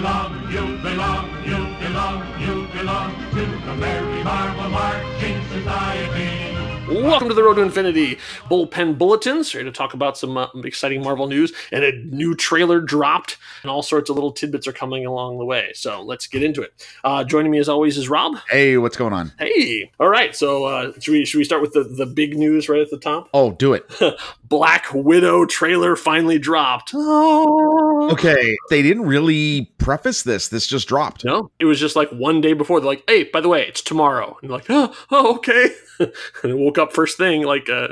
[0.00, 6.19] belong, you belong, you belong, you belong to the Merry Marvel Marching Society.
[7.00, 8.18] Welcome to the Road to Infinity
[8.50, 9.50] Bullpen Bulletins.
[9.50, 13.70] Here to talk about some uh, exciting Marvel news and a new trailer dropped, and
[13.70, 15.70] all sorts of little tidbits are coming along the way.
[15.74, 16.86] So let's get into it.
[17.02, 18.36] Uh, joining me as always is Rob.
[18.50, 19.32] Hey, what's going on?
[19.38, 20.36] Hey, all right.
[20.36, 22.98] So uh, should we should we start with the the big news right at the
[22.98, 23.30] top?
[23.32, 23.90] Oh, do it.
[24.44, 26.90] Black Widow trailer finally dropped.
[26.94, 28.10] Oh.
[28.12, 30.48] Okay, they didn't really preface this.
[30.48, 31.24] This just dropped.
[31.24, 32.78] No, it was just like one day before.
[32.78, 35.70] They're like, "Hey, by the way, it's tomorrow." And like, "Oh, oh okay."
[36.42, 37.88] and I woke up first thing, like uh,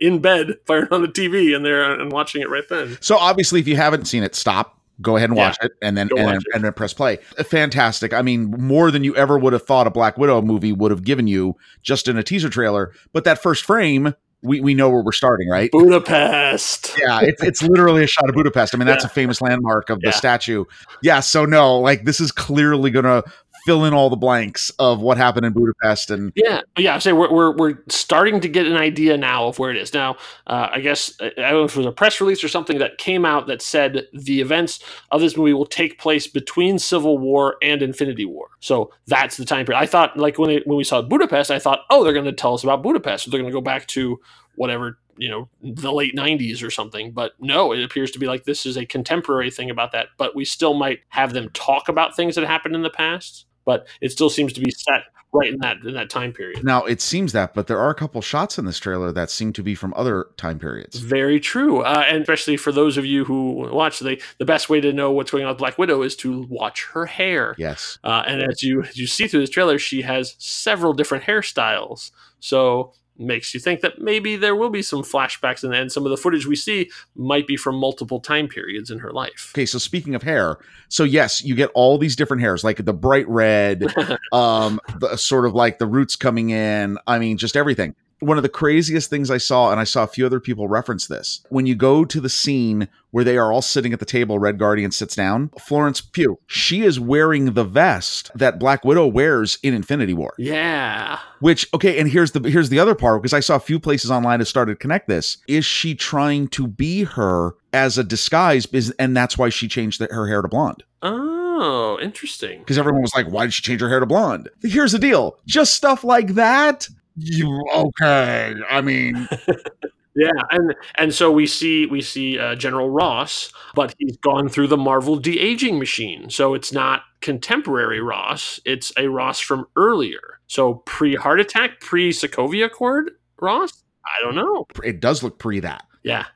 [0.00, 2.98] in bed, firing on the TV, and there and watching it right then.
[3.00, 4.78] So obviously, if you haven't seen it, stop.
[5.00, 5.48] Go ahead and Yeah.
[5.48, 7.16] watch it, and then and, then and then press play.
[7.48, 8.12] Fantastic!
[8.14, 11.02] I mean, more than you ever would have thought a Black Widow movie would have
[11.02, 12.92] given you just in a teaser trailer.
[13.12, 15.68] But that first frame, we we know where we're starting, right?
[15.72, 16.96] Budapest.
[17.00, 18.72] Yeah, it's it's literally a shot of Budapest.
[18.74, 20.10] I mean, that's a famous landmark of Yeah.
[20.10, 20.64] the statue.
[21.02, 23.24] Yeah, so no, like this is clearly gonna
[23.64, 26.98] fill in all the blanks of what happened in Budapest, and Yeah, yeah.
[26.98, 29.94] Say we're, we're we're starting to get an idea now of where it is.
[29.94, 32.78] Now, uh, I guess I don't know if it was a press release or something
[32.78, 37.18] that came out that said the events of this movie will take place between Civil
[37.18, 38.48] War and Infinity War.
[38.60, 39.80] So that's the time period.
[39.80, 42.32] I thought, like when it, when we saw Budapest, I thought, oh, they're going to
[42.32, 43.30] tell us about Budapest.
[43.30, 44.20] They're going to go back to
[44.56, 48.44] whatever you know the late 90s or something but no it appears to be like
[48.44, 52.16] this is a contemporary thing about that but we still might have them talk about
[52.16, 55.58] things that happened in the past but it still seems to be set right in
[55.58, 58.58] that in that time period now it seems that, but there are a couple shots
[58.58, 60.98] in this trailer that seem to be from other time periods.
[60.98, 64.80] Very true, uh, and especially for those of you who watch, the the best way
[64.80, 67.54] to know what's going on with Black Widow is to watch her hair.
[67.58, 67.98] Yes.
[68.02, 72.10] Uh, and as you as you see through this trailer, she has several different hairstyles,
[72.40, 76.10] so makes you think that maybe there will be some flashbacks, and and some of
[76.10, 79.52] the footage we see might be from multiple time periods in her life.
[79.54, 82.92] Okay, so speaking of hair, so yes, you get all these different hairs, like the
[82.92, 83.86] bright red,
[84.32, 86.98] um, the sort of like the roots coming in.
[87.06, 87.94] I mean, just everything.
[88.20, 91.06] One of the craziest things I saw, and I saw a few other people reference
[91.06, 94.38] this, when you go to the scene where they are all sitting at the table,
[94.38, 95.50] Red Guardian sits down.
[95.60, 100.34] Florence Pugh, she is wearing the vest that Black Widow wears in Infinity War.
[100.38, 103.78] Yeah, Which okay, and here's the here's the other part because I saw a few
[103.78, 105.36] places online that started to connect this.
[105.46, 110.00] Is she trying to be her as a disguise, is, and that's why she changed
[110.00, 110.82] the, her hair to blonde?
[111.02, 112.60] Oh, interesting.
[112.60, 115.36] Because everyone was like, "Why did she change her hair to blonde?" Here's the deal:
[115.46, 116.88] just stuff like that.
[117.16, 118.54] You okay?
[118.68, 119.28] I mean,
[120.16, 124.68] Yeah, and and so we see we see uh, General Ross, but he's gone through
[124.68, 130.38] the Marvel de aging machine, so it's not contemporary Ross; it's a Ross from earlier.
[130.46, 133.10] So pre heart attack, pre Sokovia Accord
[133.40, 133.82] Ross.
[134.06, 134.66] I don't know.
[134.84, 135.82] it does look pre that.
[136.04, 136.26] Yeah,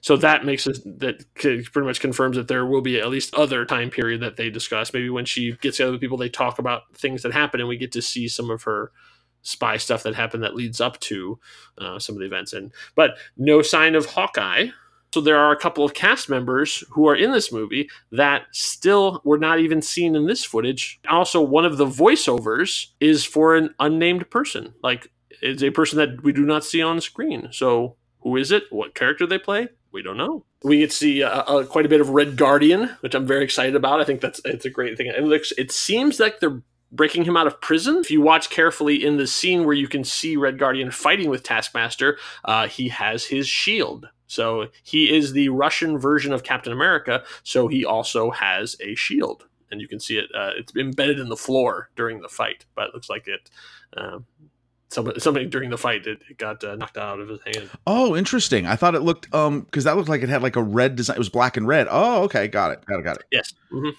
[0.00, 3.66] so that makes us that pretty much confirms that there will be at least other
[3.66, 4.94] time period that they discuss.
[4.94, 7.76] Maybe when she gets together with people, they talk about things that happen, and we
[7.76, 8.90] get to see some of her
[9.48, 11.38] spy stuff that happened that leads up to
[11.78, 12.52] uh, some of the events.
[12.52, 14.68] And but no sign of Hawkeye.
[15.14, 19.22] So there are a couple of cast members who are in this movie that still
[19.24, 21.00] were not even seen in this footage.
[21.08, 24.74] Also, one of the voiceovers is for an unnamed person.
[24.82, 25.10] Like
[25.40, 27.48] it's a person that we do not see on screen.
[27.52, 28.64] So who is it?
[28.70, 29.68] What character they play?
[29.92, 30.44] We don't know.
[30.62, 33.44] We get to see uh, uh, quite a bit of Red Guardian, which I'm very
[33.44, 34.00] excited about.
[34.00, 35.06] I think that's it's a great thing.
[35.06, 35.52] It looks.
[35.56, 37.98] It seems like they're breaking him out of prison.
[37.98, 41.42] If you watch carefully in the scene where you can see Red Guardian fighting with
[41.42, 44.08] Taskmaster, uh, he has his shield.
[44.26, 47.24] So he is the Russian version of Captain America.
[47.42, 50.26] So he also has a shield, and you can see it.
[50.34, 53.50] Uh, it's embedded in the floor during the fight, but it looks like it.
[53.96, 54.18] Uh,
[54.90, 57.70] somebody, somebody during the fight, it, it got uh, knocked out of his hand.
[57.86, 58.66] Oh, interesting.
[58.66, 61.16] I thought it looked um because that looked like it had like a red design.
[61.16, 61.86] It was black and red.
[61.90, 63.24] Oh, okay, got it, got it, got it.
[63.30, 63.52] Yes.
[63.70, 63.90] hmm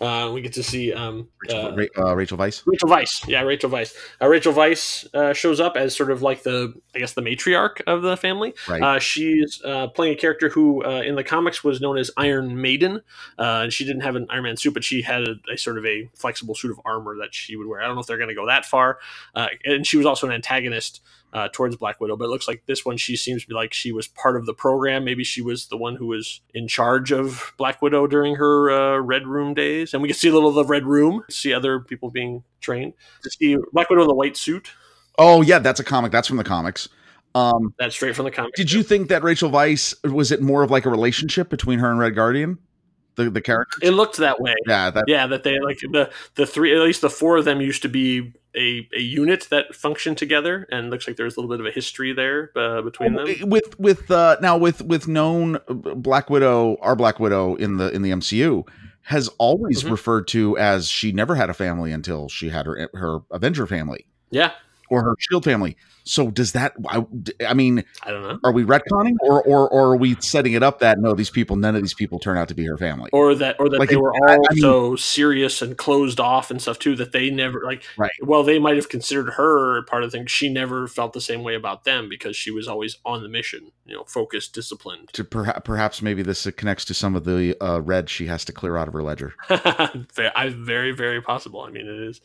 [0.00, 0.06] Yeah.
[0.06, 2.62] Uh, we get to see um, Rachel, uh, uh, Rachel Weisz.
[2.66, 3.28] Rachel Weisz.
[3.28, 3.94] Yeah, Rachel Weisz.
[4.20, 7.80] Uh, Rachel Weisz uh, shows up as sort of like the, I guess, the matriarch
[7.86, 8.54] of the family.
[8.68, 8.82] Right.
[8.82, 12.60] Uh, she's uh, playing a character who, uh, in the comics, was known as Iron
[12.60, 13.00] Maiden.
[13.38, 15.78] Uh, and she didn't have an Iron Man suit, but she had a, a sort
[15.78, 17.80] of a flexible suit of armor that she would wear.
[17.80, 18.98] I don't know if they're going to go that far.
[19.34, 22.16] Uh, and she was also an antagonist uh, towards Black Widow.
[22.16, 24.46] But it looks like this one, she seems to be like she was part of
[24.46, 25.04] the program.
[25.04, 28.98] Maybe she was the one who was in charge of Black Widow during her uh,
[28.98, 29.92] Red Room days.
[29.92, 32.94] And we can see a little of the Red Room, see other people being trained.
[33.22, 34.70] To see Black Widow in the white suit.
[35.18, 36.12] Oh yeah, that's a comic.
[36.12, 36.88] That's from the comics.
[37.34, 38.54] Um, That's straight from the comic.
[38.54, 41.88] did you think that Rachel Weisz was it more of like a relationship between her
[41.88, 42.58] and Red Guardian,
[43.16, 43.78] the the character?
[43.82, 44.54] It looked that way.
[44.66, 47.60] Yeah, that Yeah, that they like the the three at least the four of them
[47.60, 51.54] used to be a, a unit that functioned together, and looks like there's a little
[51.56, 53.28] bit of a history there uh, between them.
[53.42, 58.02] with with uh now with with known Black Widow, our Black Widow in the in
[58.02, 58.64] the MCU.
[59.02, 59.90] has always Mhm.
[59.92, 64.04] referred to as she never had a family until she had her her Avenger family
[64.30, 64.52] Yeah,
[64.88, 65.76] or her Shield family.
[66.10, 66.72] So does that?
[66.88, 67.06] I,
[67.46, 68.38] I mean, I don't know.
[68.42, 71.54] are we retconning or, or or are we setting it up that no, these people,
[71.54, 73.10] none of these people turn out to be her family?
[73.12, 76.50] Or that, or that Like, they were all I mean- so serious and closed off
[76.50, 77.84] and stuff too that they never like.
[77.96, 78.10] Right.
[78.20, 80.26] Well, they might have considered her part of the thing.
[80.26, 83.70] She never felt the same way about them because she was always on the mission.
[83.84, 85.10] You know, focused, disciplined.
[85.12, 88.52] to perhaps perhaps maybe this connects to some of the uh, red she has to
[88.52, 89.32] clear out of her ledger.
[89.48, 91.60] Ve- I very, very possible.
[91.60, 92.20] I mean, it is.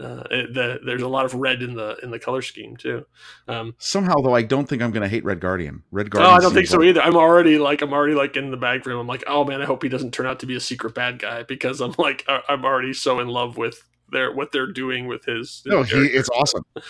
[0.00, 3.06] Uh, the, there's a lot of red in the in the color scheme too.
[3.46, 5.84] Um, Somehow, though, I don't think I'm going to hate Red Guardian.
[5.92, 6.34] Red no, Guardian.
[6.34, 7.00] I don't think so either.
[7.00, 8.98] I'm already like I'm already like in the bag for him.
[8.98, 11.20] I'm like, oh man, I hope he doesn't turn out to be a secret bad
[11.20, 15.06] guy because I'm like I- I'm already so in love with their what they're doing
[15.06, 15.62] with his.
[15.64, 16.64] his No, he, it's awesome.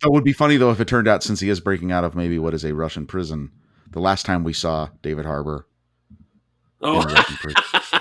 [0.00, 2.14] That would be funny though if it turned out since he is breaking out of
[2.14, 3.50] maybe what is a Russian prison.
[3.90, 5.66] The last time we saw David Harbour
[6.82, 7.02] oh.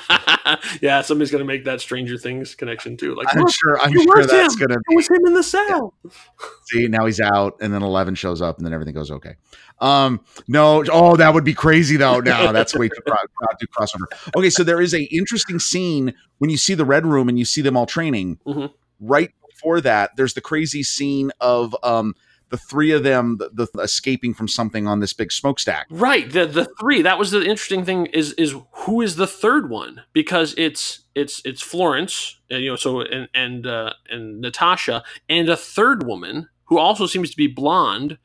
[0.48, 3.16] a Russian prison, yeah, somebody's gonna make that Stranger Things connection too.
[3.16, 3.80] Like, I'm look, sure.
[3.80, 4.68] I'm sure that's him.
[4.68, 5.94] going to it was him in the cell.
[6.66, 9.36] see now he's out, and then Eleven shows up, and then everything goes okay.
[9.80, 12.20] Um, no, oh, that would be crazy though.
[12.20, 14.32] Now that's way too, cro- not too crossover.
[14.36, 17.46] Okay, so there is a interesting scene when you see the Red Room and you
[17.46, 18.40] see them all training.
[18.48, 18.72] Mhm.
[19.00, 22.16] Right before that, there's the crazy scene of um
[22.50, 25.88] the three of them the, the escaping from something on this big smokestack.
[25.90, 26.32] Right.
[26.32, 27.02] The the three.
[27.02, 30.04] That was the interesting thing is is who is the third one?
[30.14, 35.50] Because it's it's it's Florence, and, you know, so and and uh, and Natasha, and
[35.50, 38.18] a third woman who also seems to be blonde,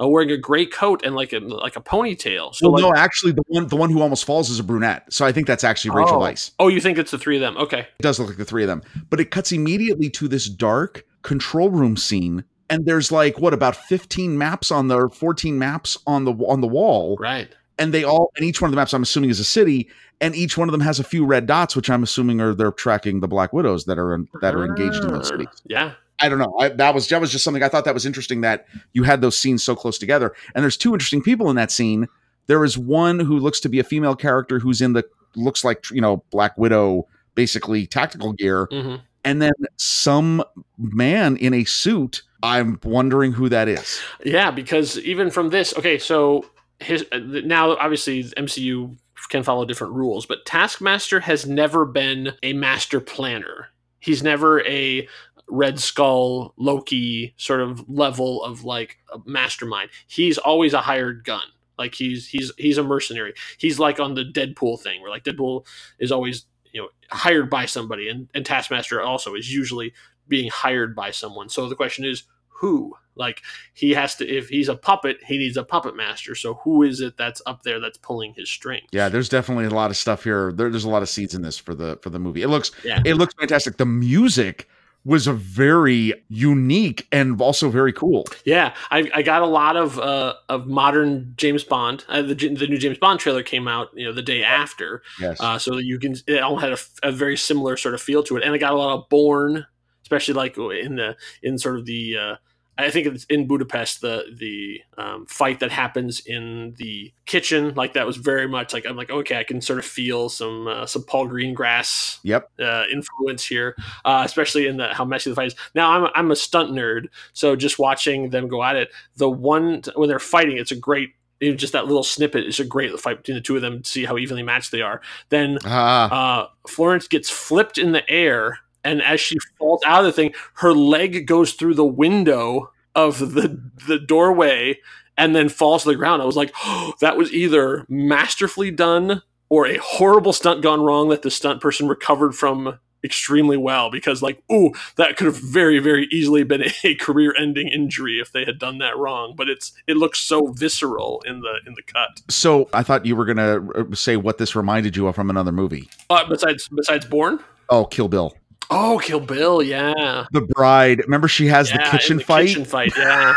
[0.00, 2.54] uh, wearing a gray coat and like a like a ponytail.
[2.54, 5.12] So well, like, no, actually, the one the one who almost falls is a brunette.
[5.12, 6.20] So I think that's actually Rachel Oh.
[6.20, 6.50] Weisz.
[6.58, 7.56] oh, you think it's the three of them?
[7.56, 7.80] Okay.
[7.80, 11.04] It does look like the three of them, but it cuts immediately to this dark
[11.22, 15.98] control room scene, and there's like what about 15 maps on the or 14 maps
[16.06, 17.48] on the on the wall, Right.
[17.78, 19.88] and they all and each one of the maps I'm assuming is a city,
[20.20, 22.72] and each one of them has a few red dots, which I'm assuming are they're
[22.72, 25.48] tracking the Black Widows that are that are engaged in those cities.
[25.66, 25.92] Yeah.
[26.20, 26.54] I don't know.
[26.60, 29.20] I, that was that was just something I thought that was interesting that you had
[29.20, 30.32] those scenes so close together.
[30.54, 32.06] And there's two interesting people in that scene.
[32.46, 35.90] There is one who looks to be a female character who's in the looks like
[35.90, 38.96] you know Black Widow, basically tactical gear, hmm
[39.26, 40.44] and then some
[40.78, 42.22] man in a suit.
[42.44, 44.00] I'm wondering who that is.
[44.22, 46.44] Yeah, because even from this, okay, so
[46.78, 48.96] his uh, now obviously MCU
[49.30, 53.68] can follow different rules, but Taskmaster has never been a master planner.
[53.98, 55.08] He's never a
[55.48, 59.90] Red Skull Loki sort of level of like a mastermind.
[60.06, 61.44] He's always a hired gun.
[61.78, 63.32] Like he's he's he's a mercenary.
[63.56, 65.66] He's like on the Deadpool thing where like Deadpool
[65.98, 69.94] is always you know hired by somebody and, and Taskmaster also is usually
[70.28, 71.48] being hired by someone.
[71.48, 72.24] So the question is
[72.60, 72.94] who?
[73.16, 73.42] Like
[73.74, 76.34] he has to if he's a puppet, he needs a puppet master.
[76.34, 78.88] So who is it that's up there that's pulling his strings?
[78.90, 80.50] Yeah, there's definitely a lot of stuff here.
[80.52, 82.42] There, there's a lot of seeds in this for the for the movie.
[82.42, 83.00] It looks Yeah.
[83.04, 83.76] it looks fantastic.
[83.76, 84.68] The music
[85.06, 88.24] was a very unique and also very cool.
[88.46, 92.04] Yeah, I, I got a lot of uh, of modern James Bond.
[92.08, 95.38] Uh, the, the new James Bond trailer came out, you know, the day after, Yes.
[95.40, 98.36] uh, so you can it all had a, a very similar sort of feel to
[98.38, 99.66] it, and I got a lot of Bourne,
[100.04, 102.34] especially like in the in sort of the uh,
[102.76, 107.92] I think it's in Budapest the the um, fight that happens in the kitchen, like
[107.92, 110.86] that was very much like I'm like okay, I can sort of feel some uh,
[110.86, 112.50] some Paul Greengrass yep.
[112.58, 115.54] uh, influence here, uh, especially in the how messy the fight is.
[115.74, 119.82] Now I'm I'm a stunt nerd, so just watching them go at it, the one
[119.94, 121.10] when they're fighting, it's a great.
[121.40, 123.90] Even just that little snippet is a great fight between the two of them to
[123.90, 125.02] see how evenly matched they are.
[125.28, 130.06] Then Ah, uh, Florence gets flipped in the air, and as she falls out of
[130.06, 134.78] the thing, her leg goes through the window of the the doorway
[135.16, 136.22] and then falls to the ground.
[136.22, 141.08] I was like, oh, that was either masterfully done or a horrible stunt gone wrong
[141.08, 145.78] that the stunt person recovered from extremely well because like ooh that could have very
[145.78, 149.74] very easily been a career ending injury if they had done that wrong but it's
[149.86, 153.62] it looks so visceral in the in the cut so I thought you were gonna
[153.72, 155.86] uh, say what this reminded you of from another movie.
[156.08, 157.38] uh, besides besides Bourne
[157.70, 158.34] Oh, Kill Bill.
[158.70, 161.00] Oh kill bill yeah The bride.
[161.04, 162.48] Remember, she has the kitchen the fight.
[162.48, 163.34] Kitchen fight, yeah.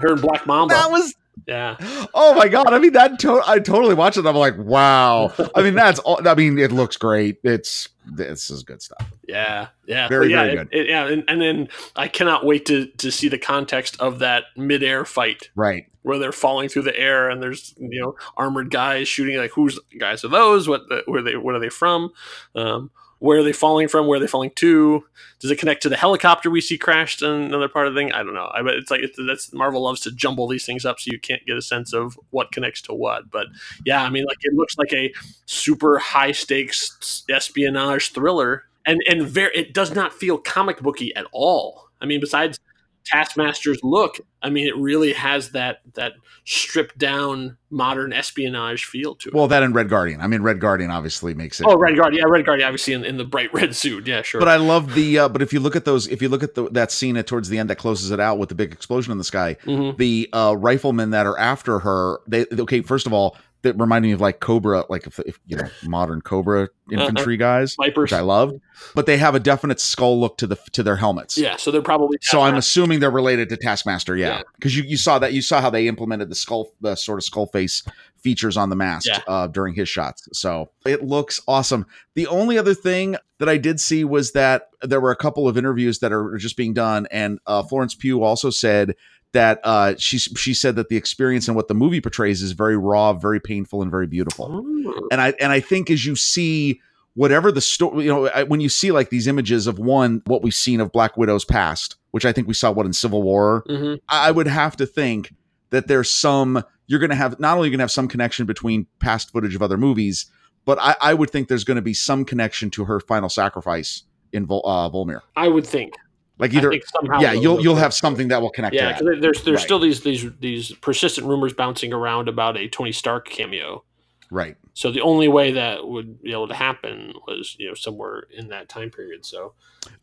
[0.00, 0.74] Her and Black Mamba.
[0.74, 1.14] That was.
[1.46, 1.76] yeah.
[2.14, 2.72] Oh my god!
[2.72, 3.18] I mean, that.
[3.20, 4.26] To- I totally watched it.
[4.26, 5.32] I'm like, wow.
[5.54, 5.98] I mean, that's.
[6.00, 7.38] all I mean, it looks great.
[7.44, 7.88] It's.
[8.04, 9.12] This is good stuff.
[9.28, 10.68] Yeah, yeah, Very, Well, yeah, very it- good.
[10.80, 14.44] it- yeah, and, and then I cannot wait to to see the context of that
[14.56, 15.86] midair fight Right.
[16.02, 19.36] where they're falling through the air and there's you know armored guys shooting.
[19.36, 20.68] Like whose guys are those?
[20.68, 22.12] What the, where they what are they from?
[22.56, 22.90] Um,
[23.22, 24.08] where are they falling from?
[24.08, 25.04] Where are they falling to?
[25.38, 28.10] Does it connect to the helicopter we see crashed in another part of the thing?
[28.10, 28.46] I don't know.
[28.46, 31.46] I it's like it's, that's Marvel loves to jumble these things up so you can't
[31.46, 33.30] get a sense of what connects to what.
[33.30, 33.46] But
[33.86, 35.14] yeah, I mean, like it looks like a
[35.46, 41.26] super high stakes espionage thriller, and and very it does not feel comic booky at
[41.30, 41.90] all.
[42.00, 42.58] I mean, besides
[43.04, 46.12] Taskmaster's look, I mean, it really has that that
[46.44, 49.34] stripped down modern espionage feel to it.
[49.34, 50.20] Well, that and Red Guardian.
[50.20, 51.66] I mean, Red Guardian obviously makes it.
[51.68, 54.40] oh, Red Guardian, yeah, Red Guardian, obviously in, in the bright red suit, yeah, sure.
[54.40, 55.20] But I love the.
[55.20, 57.26] Uh, but if you look at those, if you look at the, that scene at
[57.26, 59.96] towards the end that closes it out with the big explosion in the sky, Mhm.
[59.96, 62.82] the uh, riflemen that are after her, they okay.
[62.82, 66.20] First of all, that reminded me of like Cobra, like if, if you know modern
[66.20, 68.60] Cobra infantry guys, Vipers, which I loved.
[68.94, 71.38] But they have a definite skull look to the to their helmets.
[71.38, 74.42] yeah, so they're probably So I'm assuming they're related to Taskmaster, yeah, Yeah.
[74.56, 77.24] because you, you saw that you saw how they implemented the skull, the sort of
[77.24, 77.82] skull face
[78.22, 79.20] features on the mask Yeah.
[79.26, 80.28] uh, during his shots.
[80.32, 81.86] So it looks awesome.
[82.14, 85.56] The only other thing that I did see was that there were a couple of
[85.58, 88.94] interviews that are just being done, and uh, Florence Pugh also said
[89.32, 92.76] that uh, she she said that the experience and what the movie portrays is very
[92.76, 94.92] raw, very painful, and very beautiful Mm.
[95.10, 96.80] and I and I think as you see
[97.14, 100.42] whatever the story, you know, I, when you see like these images of one what
[100.42, 103.64] we've seen of Black Widow's past, which I think we saw what in Civil War,
[103.68, 104.00] Mhm.
[104.08, 105.34] I I would have to think
[105.70, 108.86] that there's some you're going to have not only going to have some connection between
[108.98, 110.26] past footage of other movies,
[110.66, 114.02] but I, I would think there's going to be some connection to her final sacrifice
[114.32, 115.20] in Vol, uh, Vormir.
[115.36, 115.94] I would think.
[116.42, 119.44] Like either somehow yeah, you'll you'll have something that will connect Yeah, to because there's
[119.44, 119.64] there's Right.
[119.64, 123.84] still these these these persistent rumors bouncing around about a Tony Stark cameo.
[124.28, 124.56] Right.
[124.74, 128.48] So the only way that would be able to happen was you know somewhere in
[128.48, 129.24] that time period.
[129.24, 129.54] So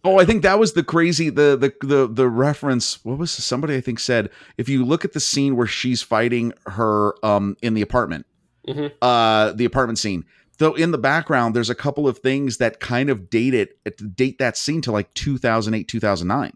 [0.06, 3.04] Oh, I think that was the crazy the the the the reference.
[3.04, 6.54] What was somebody I think said if you look at the scene where she's fighting
[6.68, 8.26] her um in the apartment,
[8.66, 8.92] Mhm.
[9.02, 10.24] uh the apartment scene.
[10.60, 14.38] Though in the background, there's a couple of things that kind of date it date
[14.40, 16.54] that scene to like 2008 2009,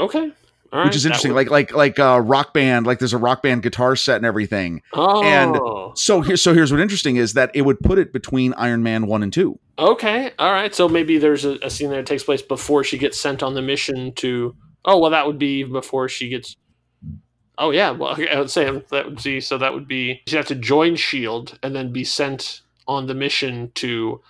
[0.00, 0.18] okay,
[0.72, 1.32] all right, which is interesting.
[1.34, 4.26] would- Like like like uh rock band, like there's a rock band guitar set and
[4.26, 4.82] everything.
[4.92, 5.22] oh.
[5.22, 8.82] and- So here so here's what interesting is that it would put it between Iron
[8.82, 9.58] Man one and two.
[9.78, 10.74] okay, all right.
[10.74, 13.62] So maybe there's a, a scene that takes place before she gets sent on the
[13.62, 14.56] mission to.
[14.84, 16.56] Oh well, that would be before she gets.
[17.56, 19.40] Oh yeah, well okay, I would say that would see.
[19.40, 23.14] So that would be she'd have to join Shield and then be sent on the
[23.14, 24.20] mission to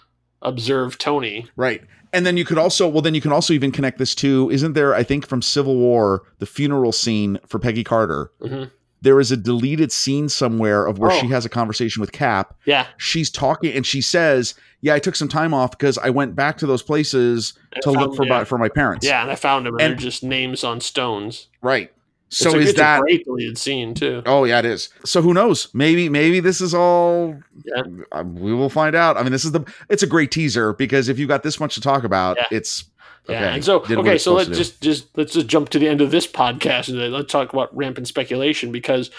[0.42, 1.46] observe Tony.
[1.56, 1.82] Right.
[2.12, 4.75] And then you could also, well, then you can also even connect this to, isn't
[4.75, 8.30] there, I think from Civil War, the funeral scene for Peggy Carter?
[8.40, 8.70] Mhm.
[9.02, 11.18] There is a deleted scene somewhere of where Oh.
[11.20, 12.54] she has a conversation with Cap.
[12.64, 16.37] Yeah, She's talking and she says, Yeah, I took some time off because I went
[16.37, 18.38] back to those places and to look for, yeah.
[18.40, 19.06] my, for my parents.
[19.06, 21.49] Yeah, and I found them, and, And- they're just names on stones.
[21.62, 21.90] Right.
[22.35, 22.99] So it's a, is that.
[22.99, 24.23] a great deleted scene too?
[24.26, 24.88] Oh yeah, it is.
[25.05, 25.69] So who knows?
[25.75, 27.37] Maybe maybe this is all.
[27.64, 27.83] Yeah.
[28.12, 29.17] uh, we will find out.
[29.17, 29.64] I mean, this is the.
[29.88, 32.47] It's a great teaser because if you've got this much to talk about, Yeah.
[32.50, 32.85] it's
[33.29, 33.55] Yeah, okay.
[33.55, 36.11] and so Did okay, so let's just just let's just jump to the end of
[36.11, 39.11] this podcast and let's talk about rampant speculation because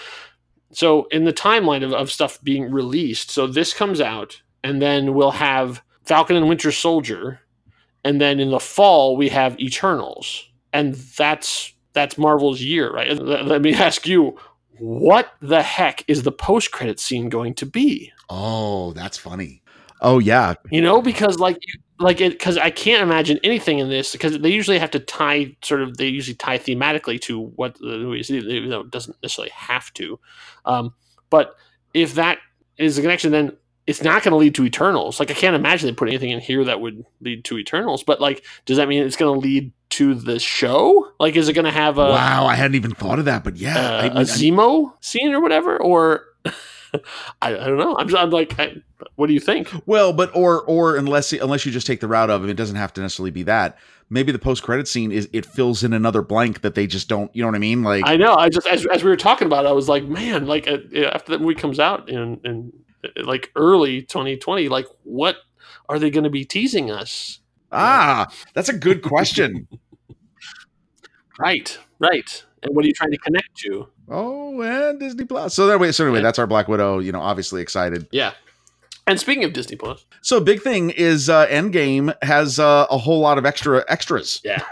[0.72, 5.14] so in the timeline of, of stuff being released, so this comes out and then
[5.14, 7.40] we'll have Falcon and Winter Soldier,
[8.04, 13.10] and then in the fall we have Eternals, and that's that's Marvel's year, right?
[13.18, 14.38] Let me ask you,
[14.78, 18.12] what the heck is the post credit scene going to be?
[18.30, 19.62] Oh, that's funny.
[20.02, 21.58] Oh yeah, you know because like
[21.98, 25.56] like it because i can't imagine anything in this because they usually have to tie
[25.62, 29.16] sort of they usually tie thematically to what the movie is even though it doesn't
[29.22, 30.18] necessarily have to
[30.66, 30.92] um,
[31.30, 31.54] but
[31.94, 32.38] if that
[32.76, 35.88] is the connection then it's not going to lead to eternals like i can't imagine
[35.88, 39.02] they put anything in here that would lead to eternals but like does that mean
[39.02, 42.46] it's going to lead to the show like is it going to have a wow,
[42.46, 45.76] I hadn't even thought of that, but yeah, uh, I a Zemo scene or whatever
[45.76, 46.52] or I,
[47.42, 48.76] I don't know I'm, I'm like I,
[49.14, 52.30] what do you think well, but or or unless unless you just take the route
[52.30, 53.78] of it doesn't have to necessarily be that.
[54.08, 57.34] Maybe the post credit scene is it fills in another blank that they just don't.
[57.34, 57.82] You know what I mean?
[57.82, 58.34] Like I know.
[58.34, 60.78] I just as, as we were talking about, it, I was like, man, like uh,
[61.12, 62.72] after that movie comes out in in
[63.22, 65.36] like early 2020, like what
[65.88, 67.40] are they going to be teasing us?
[67.72, 69.66] ah, that's a good question.
[71.38, 72.44] Right, right.
[72.62, 73.88] And what are you trying to connect to?
[74.08, 75.52] oh, and Disney Plus.
[75.54, 76.22] So that way, so anyway, Yeah.
[76.22, 76.98] that's our Black Widow.
[76.98, 78.06] You know, obviously excited.
[78.10, 78.32] Yeah.
[79.06, 83.20] And speaking of Disney Plus, So big thing is uh, Endgame has uh, a whole
[83.20, 84.40] lot of extra extras.
[84.44, 84.62] Yeah.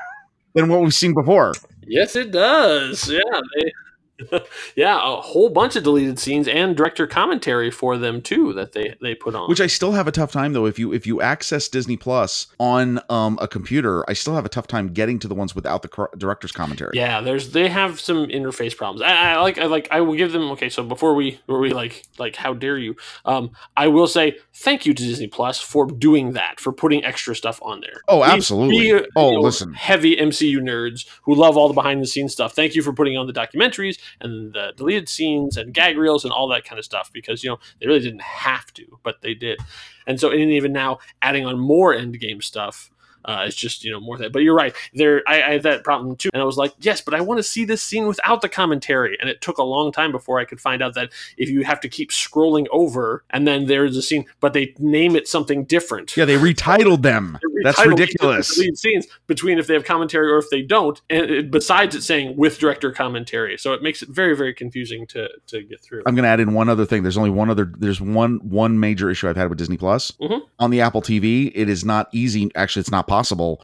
[0.54, 1.52] Than what we've seen before.
[1.86, 3.10] yes, it does.
[3.10, 3.18] Yeah,
[3.56, 3.72] they,
[4.76, 8.94] yeah, a whole bunch of deleted scenes and director commentary for them too that they
[9.00, 9.48] they put on.
[9.48, 10.66] Which I still have a tough time though.
[10.66, 14.48] If you if you access Disney Plus on um, a computer, I still have a
[14.48, 16.92] tough time getting to the ones without the director's commentary.
[16.94, 19.02] yeah, there's they have some interface problems.
[19.02, 20.68] I, I like I like I will give them okay.
[20.68, 22.96] So before we before we like like how dare you?
[23.24, 27.34] Um, I will say thank you to Disney Plus for doing that for putting extra
[27.34, 28.00] stuff on there.
[28.08, 28.78] Oh, absolutely.
[28.78, 29.72] we, uh, oh, you know, listen.
[29.72, 32.54] heavy MCU nerds who love all the behind the scenes stuff.
[32.54, 36.32] Thank you for putting on the documentaries and the deleted scenes and gag reels and
[36.32, 39.34] all that kind of stuff because you know they really didn't have to, but they
[39.34, 39.58] did.
[40.06, 42.90] And so, and even now, adding on more end game stuff.
[43.24, 44.74] Uh, it's just you know more that, but you're right.
[44.92, 47.38] There, I, I had that problem too, and I was like, yes, but I want
[47.38, 49.16] to see this scene without the commentary.
[49.20, 51.80] And it took a long time before I could find out that if you have
[51.80, 56.16] to keep scrolling over, and then there's a scene, but they name it something different.
[56.16, 57.38] Yeah, they retitled them.
[57.42, 58.58] They That's ridiculous.
[58.58, 62.02] Lead scenes between if they have commentary or if they don't, and it, besides it
[62.02, 66.02] saying with director commentary, so it makes it very very confusing to to get through.
[66.06, 67.02] I'm going to add in one other thing.
[67.02, 67.72] There's only one other.
[67.78, 70.42] There's one one major issue I've had with Disney Plus Mhm.
[70.58, 71.50] on the Apple TV.
[71.54, 72.50] It is not easy.
[72.54, 73.13] Actually, it's not possible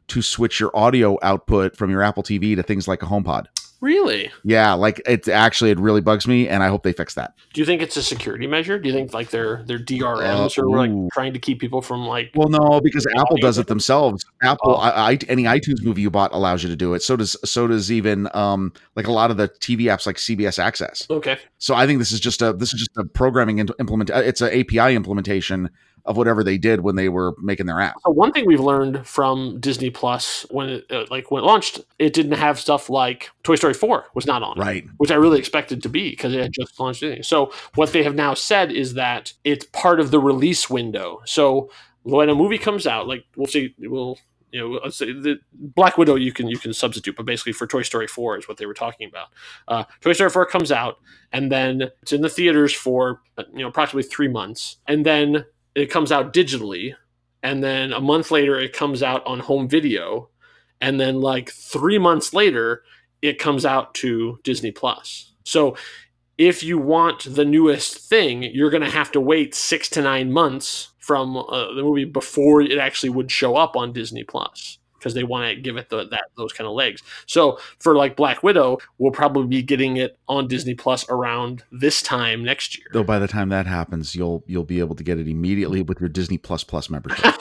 [0.08, 3.46] to switch your audio output from your Apple TV to things like a HomePod.
[3.80, 4.30] really?
[4.44, 7.32] Yeah, like it's actually it really bugs me, and I hope they fix that.
[7.54, 8.78] Do you think it's a security measure?
[8.78, 12.06] Do you think like their their DRMs Uh, or like trying to keep people from
[12.06, 12.30] like?
[12.34, 14.22] Well, no, because Apple does it themselves.
[14.42, 14.74] Apple, Oh.
[14.76, 17.02] I, I, any iTunes movie you bought allows you to do it.
[17.02, 20.58] So does so does even um like a lot of the TV apps like CBS
[20.58, 21.06] Access.
[21.08, 24.10] Okay, So I think this is just a this is just a programming in- implement.
[24.10, 25.70] uh, It's an API implementation
[26.04, 27.96] of whatever they did when they were making their app.
[28.04, 31.80] so one thing we've learned from Disney Plus when it uh, like when it launched,
[31.98, 34.58] it didn't have stuff like Toy Story Four was not on.
[34.58, 34.60] it.
[34.60, 34.84] Right.
[34.98, 37.02] which I really expected to be because it had just launched.
[37.02, 37.22] anything.
[37.22, 41.20] So what they have now said is that it's part of the release window.
[41.24, 41.70] So
[42.02, 44.18] when a movie comes out, like we'll see, we'll
[44.52, 47.66] you know, let's say the Black Widow you can you can substitute, but basically for
[47.66, 49.28] Toy Story Four is what they were talking about.
[49.68, 50.98] Uh, Toy Story Four comes out,
[51.32, 55.44] and then it's in the theaters for uh, you know approximately three months, and then
[55.74, 56.94] it comes out digitally,
[57.42, 60.28] and then a month later it comes out on home video,
[60.80, 62.82] and then like three months later
[63.22, 65.32] it comes out to Disney Plus.
[65.44, 65.76] So
[66.38, 70.32] if you want the newest thing, you're going to have to wait six to nine
[70.32, 75.14] months from uh, the movie before it actually would show up on Disney Plus because
[75.14, 77.02] they want to give it the, that those kind of legs.
[77.26, 82.02] So for like Black Widow, we'll probably be getting it on Disney Plus around this
[82.02, 82.86] time next year.
[82.92, 85.98] Though by the time that happens, you'll you'll be able to get it immediately with
[86.00, 87.24] your Disney Plus Plus membership.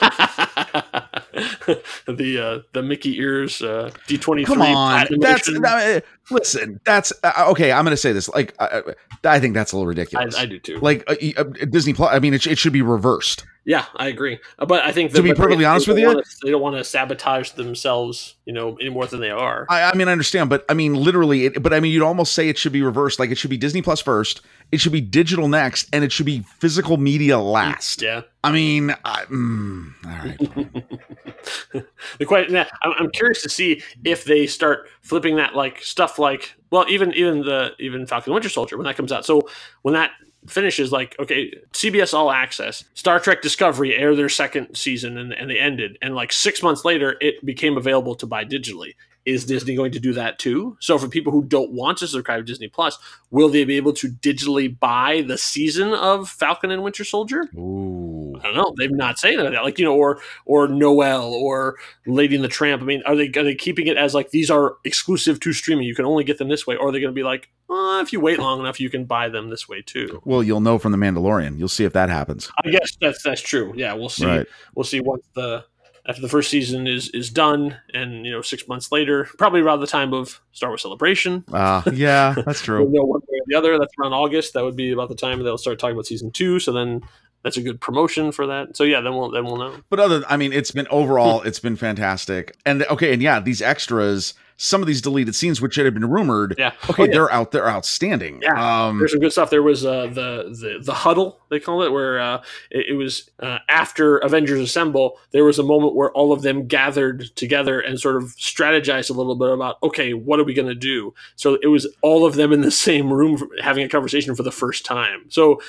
[2.06, 4.54] the uh, the Mickey ears uh, D twenty three.
[4.54, 6.80] Come on, that's uh, listen.
[6.84, 7.72] That's uh, okay.
[7.72, 8.28] I'm going to say this.
[8.28, 8.82] Like, uh,
[9.24, 10.36] I think that's a little ridiculous.
[10.36, 10.78] I do too.
[10.78, 12.12] like uh, uh, Disney Plus.
[12.12, 13.44] I mean, it, it should be reversed.
[13.70, 14.40] Yeah, I agree.
[14.58, 16.76] Uh, But I think To be perfectly they honest with you- wanna- they don't want
[16.76, 19.64] to sabotage themselves, you know, any more than they are.
[19.68, 22.32] I, I mean, I understand, but I mean, literally, it, but I mean, you'd almost
[22.34, 23.20] say it should be reversed.
[23.20, 24.40] Like, it should be Disney Plus first,
[24.72, 28.02] it should be digital next, and it should be physical media last.
[28.02, 28.22] yeah.
[28.42, 31.84] I mean, I, mm, all right.
[32.18, 36.18] the question, yeah, I'm, I'm curious to see if they start flipping that like stuff
[36.18, 39.24] like well, even even the even Falcon Winter Soldier when that comes out.
[39.24, 39.48] So
[39.82, 40.10] when that
[40.46, 45.50] finishes, like okay, CBS All Access, Star Trek Discovery aired their second season and, and
[45.50, 48.94] they ended, and like six months later, it became available to buy digitally.
[49.26, 50.76] Is Disney going to do that too?
[50.80, 52.98] So for people who don't want to subscribe to Disney Plus,
[53.30, 57.48] will they be able to digitally buy the season of Falcon and Winter Soldier?
[57.54, 58.20] Ooh.
[58.42, 58.74] I don't know.
[58.78, 62.82] They've not saying that, like you know, or or Noelle or Lady and the Tramp.
[62.82, 65.86] I mean, are they are they keeping it as like these are exclusive to streaming?
[65.86, 68.00] You can only get them this way, or are they going to be like, uh,
[68.02, 70.22] if you wait long enough, you can buy them this way too?
[70.24, 71.58] Well, you'll know from the Mandalorian.
[71.58, 72.50] You'll see if that happens.
[72.64, 73.72] I guess that's that's true.
[73.76, 74.26] Yeah, we'll see.
[74.26, 74.46] Right.
[74.74, 75.64] We'll see once the
[76.06, 79.80] after the first season is is done, and you know, six months later, probably around
[79.80, 81.44] the time of Star Wars Celebration.
[81.52, 82.90] Uh, yeah, that's We'll true.
[82.90, 83.78] know one way or the other.
[83.78, 84.54] That's around August.
[84.54, 86.58] That would be about the time they'll start talking about season two.
[86.60, 87.02] So then.
[87.42, 88.76] That's a good promotion for that.
[88.76, 89.74] So yeah, then we'll then we'll know.
[89.88, 92.54] But other, I mean, it's been overall, it's been fantastic.
[92.66, 96.54] And okay, and yeah, these extras, some of these deleted scenes, which had been rumored,
[96.58, 96.72] Yeah.
[96.90, 97.12] okay, Oh, yeah.
[97.12, 98.40] they're out, they're outstanding.
[98.42, 99.48] Yeah, Um, There's some good stuff.
[99.48, 103.30] There was uh, the the the huddle they call it, where uh, it, it was
[103.40, 105.18] uh, after Avengers Assemble.
[105.30, 109.14] There was a moment where all of them gathered together and sort of strategized a
[109.14, 111.14] little bit about, okay, what are we going to do?
[111.36, 114.52] So it was all of them in the same room having a conversation for the
[114.52, 115.24] first time.
[115.30, 115.60] So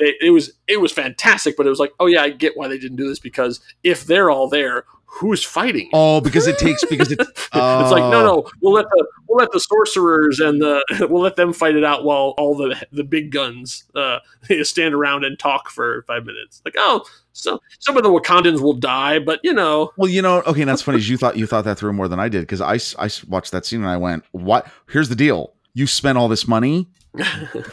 [0.00, 2.66] they, it was it was fantastic, but it was like, oh yeah, I get why
[2.66, 5.88] they didn't do this because if they're all there, who's fighting?
[5.92, 8.24] oh, because it takes, because it, it's like no, Oh.
[8.44, 8.50] no.
[8.60, 12.04] We'll let the we'll let the sorcerers and the we'll let them fight it out
[12.04, 14.18] while all the the big guns uh,
[14.62, 16.62] stand around and talk for five minutes.
[16.64, 20.42] Like oh, so some of the Wakandans will die, but you know, Well, you know,
[20.46, 20.98] okay, and that's funny.
[21.00, 23.64] You thought you thought that through more than I did because I I watched that
[23.66, 24.66] scene and I went, "What?
[24.90, 26.86] Here's the deal: you spent all this money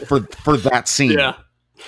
[0.07, 1.11] for for that scene.
[1.11, 1.35] yeah.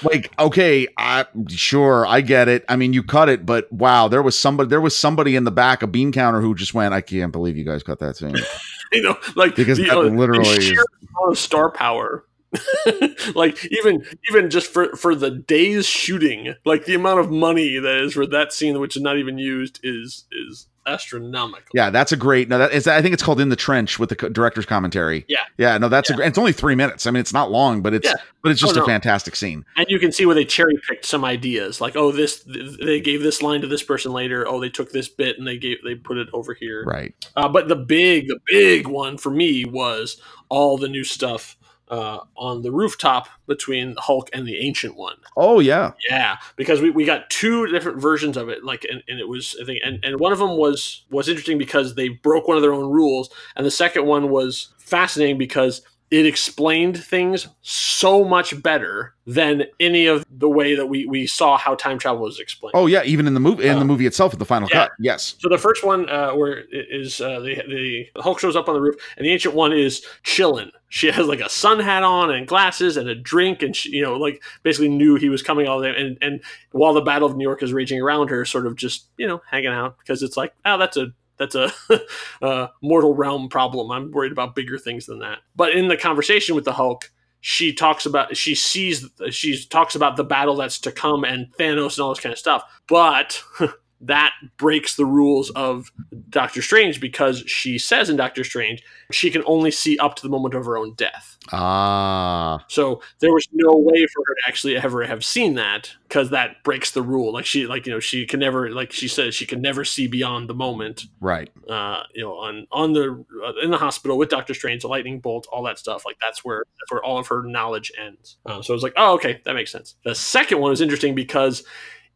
[0.03, 2.65] Like, okay, I sure I get it.
[2.67, 5.51] I mean, you cut it, but wow, there was somebody there was somebody in the
[5.51, 8.35] back, a bean counter, who just went, I can't believe you guys cut that scene.
[8.93, 10.85] You know, like Because the, that uh, literally is- sheer
[11.27, 12.23] of star power.
[13.35, 17.97] like even even just for for the day's shooting, like the amount of money that
[17.97, 21.67] is for that scene, which is not even used, is is astronomical.
[21.73, 22.49] Yeah, that's a great.
[22.49, 22.87] No, that is.
[22.87, 25.25] I think it's called "In the Trench" with the co- director's commentary.
[25.27, 25.37] Yeah.
[25.57, 25.77] yeah.
[25.77, 26.17] No, that's a Yeah.
[26.17, 26.27] great.
[26.29, 27.05] It's only three minutes.
[27.05, 28.15] I mean, it's not long, but it's Yeah.
[28.43, 29.65] but it's just Oh, a fantastic scene.
[29.75, 32.43] and you can see where they cherry picked some ideas like oh this
[32.81, 35.57] they gave this line to this person later oh they took this bit and they
[35.57, 37.13] gave they put it over here Right.
[37.35, 41.57] uh, but the big the big one for me was all the new stuff
[41.89, 45.91] uh, on the rooftop between hulk and the ancient one Oh yeah.
[46.09, 49.55] yeah because we, we got two different versions of it like and, and it was
[49.61, 52.61] i think and, and one of them was was interesting because they broke one of
[52.63, 58.61] their own rules and the second one was fascinating because it explained things so much
[58.63, 62.71] better than any of the way that we, we saw how time travel was explained.
[62.75, 63.03] Oh yeah.
[63.03, 64.83] Even in the movie, in Uh, the movie itself, with the final yeah.
[64.85, 64.91] cut.
[64.99, 65.35] Yes.
[65.39, 68.75] So the first one, uh, where it is uh, the the Hulk shows up on
[68.75, 70.71] the roof, and the ancient one is chilling.
[70.87, 74.01] She has like a sun hat on and glasses and a drink, and she, you
[74.01, 75.93] know, like basically knew he was coming all day.
[75.93, 76.41] And and
[76.71, 79.41] while the Battle of New York is raging around her, sort of just you know
[79.51, 81.71] hanging out because it's like, oh, that's a that's a
[82.41, 83.91] uh, mortal realm problem.
[83.91, 85.39] I'm worried about bigger things than that.
[85.55, 90.17] But in the conversation with the Hulk, she talks about she sees she talks about
[90.17, 92.63] the battle that's to come and Thanos and all this kind of stuff.
[92.87, 93.41] But
[94.01, 95.91] that breaks the rules of
[96.29, 100.29] Doctor Strange because she says in Doctor Strange she can only see up to the
[100.29, 101.37] moment of her own death.
[101.51, 102.63] Ah.
[102.67, 106.63] So there was no way for her to actually ever have seen that because that
[106.63, 107.33] breaks the rule.
[107.33, 110.07] Like she, like you know, she can never, like she says, she can never see
[110.07, 111.05] beyond the moment.
[111.19, 111.49] right.
[111.69, 115.19] Uh, you know, on on the uh, in the hospital with Doctor Strange, the lightning
[115.19, 116.05] bolt, all that stuff.
[116.05, 118.37] Like that's where that's where all of her knowledge ends.
[118.45, 119.95] Uh, so I was like, oh, okay, that makes sense.
[120.03, 121.63] The second one was interesting because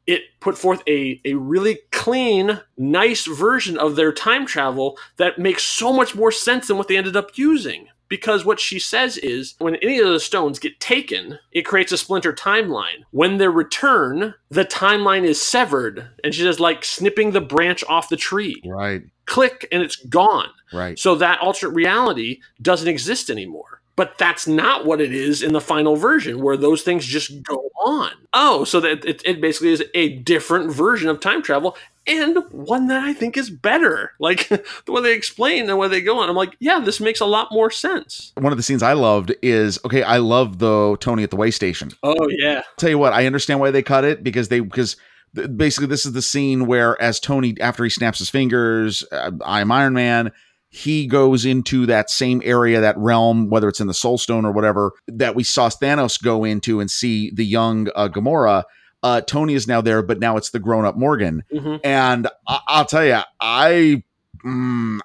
[0.08, 5.64] it put forth a, a really clean, nice version of their time travel that makes
[5.64, 7.88] so much more sense than what they ended up using.
[8.10, 11.98] Because what she says is when any of the stones get taken, it creates a
[11.98, 13.06] splinter timeline.
[13.12, 16.10] When they return, the timeline is severed.
[16.22, 18.62] And she says, like snipping the branch off the tree.
[18.66, 19.04] Right.
[19.28, 20.50] Click, and it's gone.
[20.74, 21.00] Right.
[21.00, 23.81] So that alternate reality doesn't exist anymore.
[23.96, 27.70] But that's not what it is in the final version, where those things just go
[27.84, 28.12] on.
[28.34, 31.76] Oh, so that it, it basically is a different version of time travel
[32.08, 34.14] and one that I think is better.
[34.22, 37.20] Like the way they explain and way they go on, I'm like, yeah, this makes
[37.20, 38.32] a lot more sense.
[38.36, 40.04] One of the scenes I loved is okay.
[40.04, 41.92] I love the Tony at the way station.
[42.04, 44.96] Oh yeah, tell you what, I understand why they cut it because they because
[45.34, 49.72] basically this is the scene where as Tony after he snaps his fingers, uh, I'm
[49.72, 50.32] Iron Man.
[50.74, 54.52] He goes into that same area, that realm, whether it's in the Soul Stone or
[54.54, 58.64] whatever, that we saw Thanos go into and see the young uh, Gamora.
[59.04, 61.44] Uh, Tony is now there, but now it's the grown-up Morgan.
[61.52, 64.04] hmm And I- I'll tell you, I
[64.46, 65.00] mm,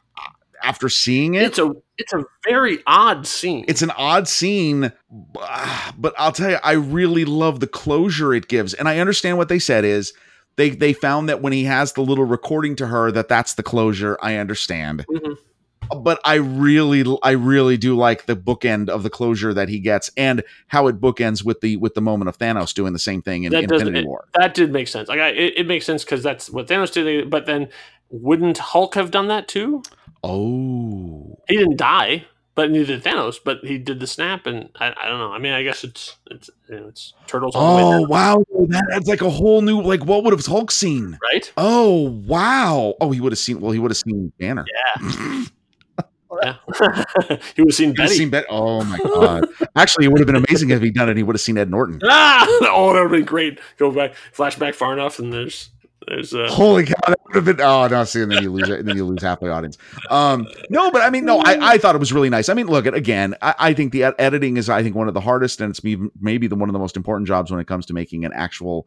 [0.62, 3.64] after seeing it, it's a it's a very odd scene.
[3.68, 4.92] it's an odd scene
[5.98, 9.48] but i'll tell you i really love the closure it gives and i understand what
[9.48, 10.12] they said is
[10.56, 13.62] they they found that when he has the little recording to her that that's the
[13.62, 15.36] closure i understand Mhm.
[16.00, 20.10] But i really i really do like the bookend of the closure that he gets
[20.16, 23.44] and how it bookends with the with the moment of thanos doing the same thing
[23.44, 25.08] in That infinity war that did make sense.
[25.08, 27.30] Like I, it, it makes sense because that's what Thanos did.
[27.30, 27.68] But then,
[28.10, 29.82] wouldn't Hulk have done that too?
[30.22, 33.36] oh he didn't die, but neither did Thanos.
[33.42, 35.32] But he did the snap, and I, I don't know.
[35.32, 38.44] I mean, I guess it's it's you know, it's turtles all the way oh wow
[38.68, 41.52] that adds like a whole new like what would have hulk seen right?
[41.56, 44.64] oh wow oh he would have seen well he would have seen banner
[44.98, 45.44] Yeah.
[46.42, 46.56] Yeah,
[47.54, 48.14] he would have seen He Betty.
[48.14, 49.48] seen Bet- oh my god!
[49.76, 51.16] Actually, it would have been amazing if he'd done it.
[51.16, 52.00] He would have seen Ed Norton.
[52.04, 53.60] ah, oh, that would have been great.
[53.78, 55.70] Go back, flashback far enough, and there's
[56.08, 56.94] there's uh, Holy cow!
[57.06, 57.60] That would have been.
[57.60, 58.04] Oh no!
[58.04, 59.78] See, and then you lose it, and then you lose half the audience.
[60.10, 62.48] Um, no, but I mean, no, I, I thought it was really nice.
[62.48, 65.08] I mean, look, at again, I, I think the ed- editing is, I think, one
[65.08, 67.60] of the hardest, and it's me- maybe the one of the most important jobs when
[67.60, 68.86] it comes to making an actual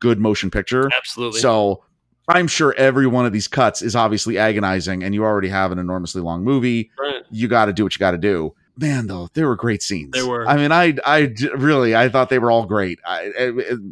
[0.00, 0.88] good motion picture.
[0.96, 1.40] absolutely.
[1.40, 1.84] So
[2.28, 5.78] I'm sure every one of these cuts is obviously agonizing, and you already have an
[5.78, 6.90] enormously long movie.
[6.98, 7.22] right.
[7.30, 8.54] You got to do what you got to do.
[8.80, 10.12] Man, though, they were great scenes.
[10.12, 10.46] They were.
[10.46, 13.00] I mean, I, I really, I thought they were all great.
[13.04, 13.50] I,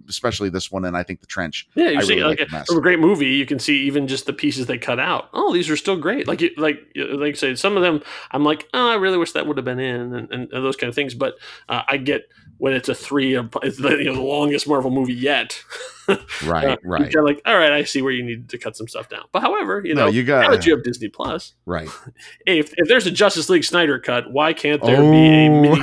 [0.09, 1.69] especially this one, and I think the trench.
[1.75, 4.07] Yeah, you I see, really like like from a great movie, you can see even
[4.07, 5.29] just the pieces they cut out.
[5.33, 6.29] Oh, these are still great.
[6.29, 9.33] Like, you, like, like I say, some of them, I'm like, oh, I really wish
[9.33, 11.15] that would have been in, and, and, and those kind of things.
[11.15, 11.35] But
[11.69, 12.23] uh, I get
[12.59, 15.65] when it's a three, it's the, you know, the longest Marvel movie yet.
[16.09, 16.19] Right,
[16.69, 19.09] Uh, right, You're like, all right, I see where you need to cut some stuff
[19.09, 19.25] down.
[19.33, 21.89] But however, you No, know, you got- now that you have Disney Plus, right.
[22.47, 25.61] if if there's a Justice League Snyder cut, why can't there be a Oh.
[25.63, 25.83] mini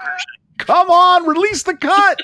[0.58, 2.20] Come on, release the cut.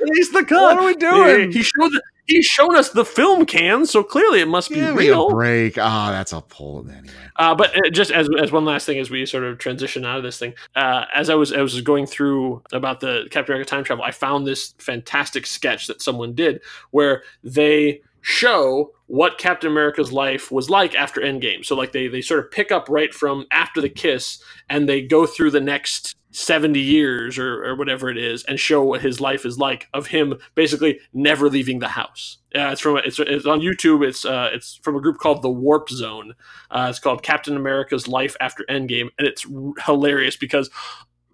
[0.00, 0.76] Release the cut.
[0.76, 1.52] What are we doing?
[1.52, 4.94] He showed the, he's shown us the film can, so clearly it must be Give
[4.94, 5.30] me a real.
[5.30, 5.78] break.
[5.78, 7.14] Ah, that's a pull anyway.
[7.36, 10.18] Uh, but uh, just as, as one last thing, as we sort of transition out
[10.18, 13.68] of this thing, uh, as I was I was going through about the Captain America
[13.70, 19.70] time travel, I found this fantastic sketch that someone did where they show what Captain
[19.70, 21.64] America's life was like after Endgame.
[21.64, 25.00] So like they they sort of pick up right from after the kiss, and they
[25.00, 29.20] go through the next 70 years or, or whatever it is and show what his
[29.20, 32.38] life is like of him basically never leaving the house.
[32.54, 34.06] Uh, it's from it's, it's on youtube.
[34.06, 36.34] It's uh, it's from a group called the warp zone.
[36.70, 39.08] Uh, it's called captain america's life after endgame.
[39.18, 40.70] And it's r- hilarious because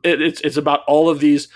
[0.02, 1.48] it, it's, it's about all of these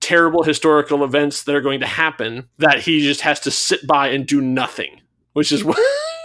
[0.00, 4.08] terrible historical events that are going to happen that he just has to sit by
[4.08, 5.00] and do nothing
[5.32, 5.78] which is what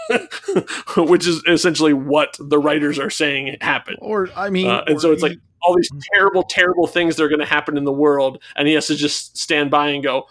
[0.98, 5.12] which is essentially what the writers are saying happened Or I mean, uh, and so
[5.12, 8.42] it's like all these terrible, terrible things that are going to happen in the world,
[8.56, 10.24] and he has to just stand by and go,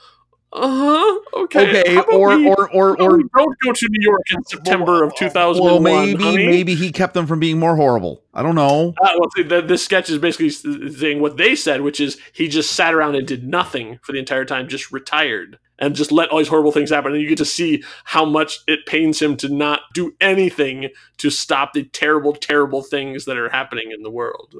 [0.52, 4.44] "Uh huh, okay, okay, or, we- or or or don't go to New York in
[4.44, 6.46] September of 2001." well, maybe honey?
[6.46, 8.22] maybe he kept them from being more horrible.
[8.32, 8.94] I don't know.
[9.02, 12.48] Uh, well, see, the, this sketch is basically saying what they said, which is he
[12.48, 16.28] just sat around and did nothing for the entire time, just retired and just let
[16.30, 17.12] all these horrible things happen.
[17.12, 21.30] And you get to see how much it pains him to not do anything to
[21.30, 24.54] stop the terrible, terrible things that are happening in the world.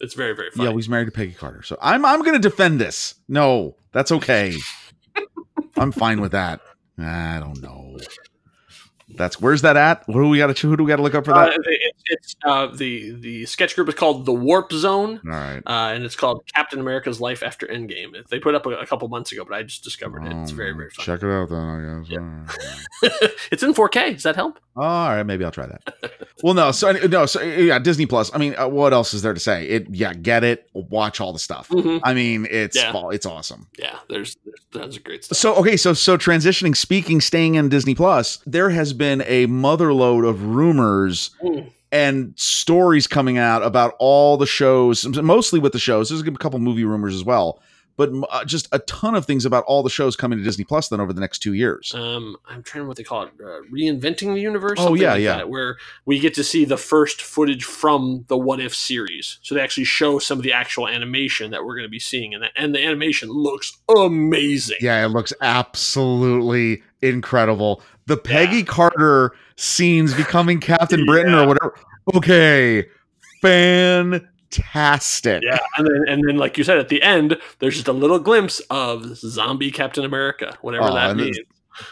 [0.00, 0.68] It's very, very funny.
[0.68, 3.14] Yeah, he's married to Peggy Carter, so I'm I'm going to defend this.
[3.28, 4.56] No, that's okay.
[5.76, 6.60] I'm fine with that.
[6.98, 7.98] I don't know.
[9.16, 10.04] That's where's that at?
[10.06, 11.54] Who do we got to who do we got to look up for Uh, that?
[11.66, 15.62] it, it's uh, the the sketch group is called the Warp Zone, All right.
[15.66, 18.12] uh, and it's called Captain America's Life After Endgame.
[18.28, 20.32] They put up a, a couple months ago, but I just discovered it.
[20.42, 21.04] It's very very fun.
[21.06, 21.58] Check it out then.
[21.58, 22.18] I guess.
[22.18, 23.30] All right.
[23.50, 24.14] it's in 4K.
[24.14, 24.58] Does that help?
[24.74, 26.12] All right, maybe I'll try that.
[26.42, 28.34] well, no, so no, so yeah, Disney Plus.
[28.34, 29.66] I mean, uh, what else is there to say?
[29.68, 31.68] It, yeah, get it, watch all the stuff.
[31.68, 32.00] Mhm.
[32.02, 32.92] I mean, it's Yeah.
[33.10, 33.66] it's awesome.
[33.78, 35.36] Yeah, there's, there's tons of great stuff.
[35.36, 40.28] So okay, so so transitioning, speaking, staying in Disney Plus, there has been a motherload
[40.28, 41.66] of rumors Mm.
[41.90, 46.08] and stories coming out about all the shows, mostly with the shows.
[46.08, 47.60] There's a couple movie rumors as well,
[47.96, 50.88] but uh, just a ton of things about all the shows coming to Disney Plus
[50.88, 51.94] then over the next two years.
[51.94, 54.78] Um, I'm trying to what they call it, uh, reinventing the universe.
[54.80, 55.36] Oh, yeah, like yeah.
[55.36, 59.38] that, where we get to see the first footage from the What If series.
[59.42, 62.34] So they actually show some of the actual animation that we're going to be seeing,
[62.34, 64.78] and the, and the animation looks amazing.
[64.80, 67.82] Yeah, it looks absolutely incredible.
[68.06, 71.74] The Peggy Carter scenes becoming Captain Britain or whatever.
[72.14, 72.86] Okay,
[74.54, 75.42] fantastic.
[75.44, 78.18] Yeah, and then and then like you said at the end, there's just a little
[78.18, 81.38] glimpse of zombie Captain America, whatever Oh, that means.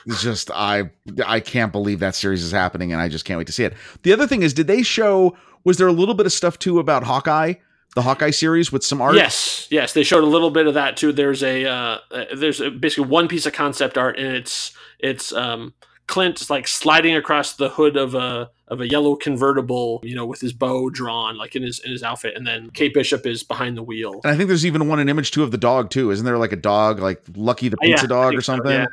[0.07, 0.91] It's just I
[1.27, 3.75] I can't believe that series is happening, and I just can't wait to see it.
[4.03, 5.37] The other thing is, did they show?
[5.65, 7.55] Was there a little bit of stuff too about Hawkeye,
[7.95, 9.15] the Hawkeye series with some art?
[9.15, 11.13] Yes, yes, they showed a little bit of that too.
[11.13, 15.33] There's a uh, uh, there's a, basically one piece of concept art, and it's it's
[15.33, 15.73] um,
[16.11, 20.41] Clint like sliding across the hood of a of a yellow convertible, you know, with
[20.41, 23.77] his bow drawn, like in his in his outfit, and then Kate Bishop is behind
[23.77, 24.21] the wheel.
[24.25, 26.11] And I think there's even one an image too of the dog too.
[26.11, 28.55] Isn't there like a dog, like Lucky the Oh, yeah, pizza dog think or so,
[28.57, 28.73] something?
[28.73, 28.87] yeah.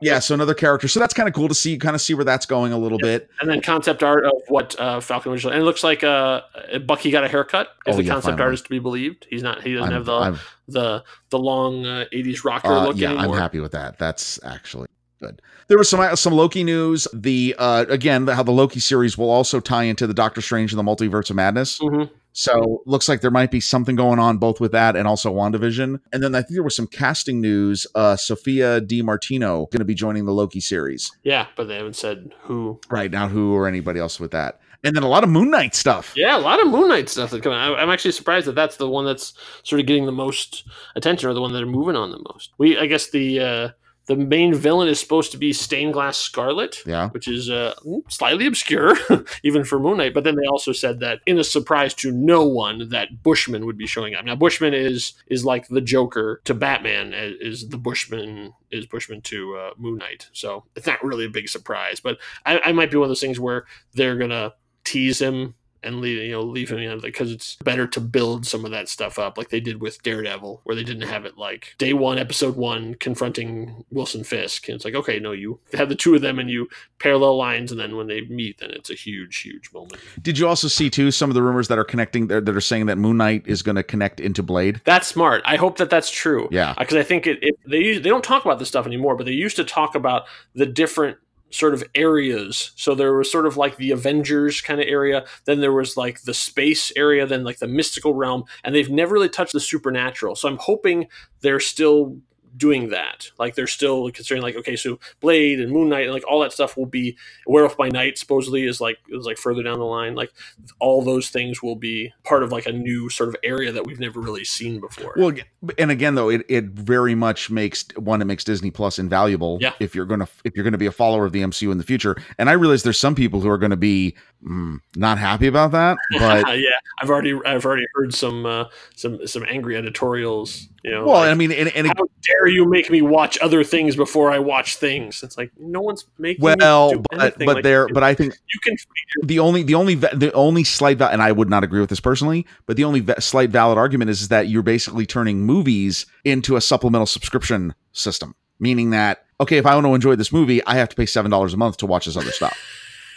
[0.00, 0.86] Yeah, so another character.
[0.86, 2.98] So that's kind of cool to see, kind of see where that's going a little
[2.98, 3.30] bit.
[3.40, 6.42] And then concept art of what uh, Falcon was, and it looks like uh,
[6.86, 7.68] Bucky got a haircut.
[7.86, 8.42] If Oh, the yeah, concept finally.
[8.44, 9.62] art is to be believed, he's not.
[9.62, 13.12] He doesn't I'm, have the I'm, the the long uh, '80s rocker uh, look yeah,
[13.12, 13.34] anymore.
[13.34, 13.98] I'm happy with that.
[13.98, 14.88] That's actually
[15.24, 15.42] good.
[15.68, 17.08] There was some some Loki news.
[17.12, 20.78] The uh again, how the Loki series will also tie into the Doctor Strange and
[20.78, 21.78] the Multiverse of Madness.
[21.78, 22.10] Mhm.
[22.32, 26.00] So looks like there might be something going on both with that and also WandaVision.
[26.12, 27.86] And then I think there was some casting news.
[27.94, 31.10] Uh Sophia Di Martino going to be joining the Loki series.
[31.22, 32.80] Yeah, but they haven't said who.
[32.90, 34.60] Right now, who or anybody else with that.
[34.82, 36.12] And then a lot of Moon Knight stuff.
[36.14, 37.58] Yeah, a lot of Moon Knight stuff that's coming.
[37.58, 39.32] I, I'm actually surprised that that's the one that's
[39.62, 42.52] sort of getting the most attention, or the one that are moving on the most.
[42.58, 43.68] We, I guess, the uh,
[44.06, 46.82] the main villain is supposed to be Stained Glass Scarlet.
[46.86, 47.08] Yeah.
[47.10, 47.74] which is uh,
[48.08, 48.96] slightly obscure,
[49.42, 50.14] even for Moon Knight.
[50.14, 53.78] But then they also said that, in a surprise to no one, that Bushman would
[53.78, 54.24] be showing up.
[54.24, 59.56] Now, Bushman is is like the Joker to Batman, is the Bushman is Bushman to
[59.56, 60.28] uh, Moon Knight.
[60.32, 62.00] So it's not really a big surprise.
[62.00, 63.64] But I, I might be one of those things where
[63.94, 64.52] they're gonna
[64.84, 68.46] tease him and leave you know leave him you know because it's better to build
[68.46, 71.38] some of that stuff up like they did with Daredevil where they didn't have it
[71.38, 75.88] like day one episode one confronting Wilson Fisk and it's like okay no you have
[75.88, 76.68] the two of them and you
[76.98, 80.00] parallel lines and then when they meet then it's a huge huge moment.
[80.20, 82.60] Did you also see too some of the rumors that are connecting there that are
[82.60, 84.80] saying that Moon Knight is going to connect into Blade?
[84.84, 85.42] That's smart.
[85.44, 86.48] I hope that that's true.
[86.50, 89.16] Yeah, uh, because I think it, it they they don't talk about this stuff anymore,
[89.16, 91.18] but they used to talk about the different
[91.54, 92.72] sort of areas.
[92.74, 96.22] So there was sort of like the Avengers kind of area, then there was like
[96.22, 100.34] the space area, then like the mystical realm, and they've never really touched the supernatural.
[100.34, 101.06] So I'm hoping
[101.42, 102.16] they're still
[102.56, 103.30] doing that.
[103.38, 106.52] Like they're still considering like okay, so Blade and Moon Knight and like all that
[106.52, 110.14] stuff will be Werewolf by Night supposedly is like is like further down the line.
[110.14, 110.32] Like
[110.80, 114.00] all those things will be part of like a new sort of area that we've
[114.00, 115.14] never really seen before.
[115.16, 115.34] Well,
[115.78, 119.58] and again though, it, it very much makes one it makes Disney Plus invaluable.
[119.60, 119.72] Yeah.
[119.80, 122.16] If you're gonna if you're gonna be a follower of the MCU in the future,
[122.38, 125.72] and I realize there's some people who are going to be mm, not happy about
[125.72, 126.68] that, but yeah,
[127.00, 128.64] I've already I've already heard some uh,
[128.96, 130.68] some some angry editorials.
[130.82, 133.64] You know, well, like, I mean, and, and how dare you make me watch other
[133.64, 135.22] things before I watch things?
[135.22, 136.44] It's like no one's making.
[136.44, 138.76] me well, but but Like, there, but I think you can.
[139.22, 142.46] the only the only the only slight and I would not agree with this personally,
[142.66, 146.60] but the only slight valid argument is, is that you're basically turning movies into a
[146.60, 150.88] supplemental subscription system, meaning that okay, if I want to enjoy this movie, I have
[150.88, 152.58] to pay seven dollars a month to watch this other stuff.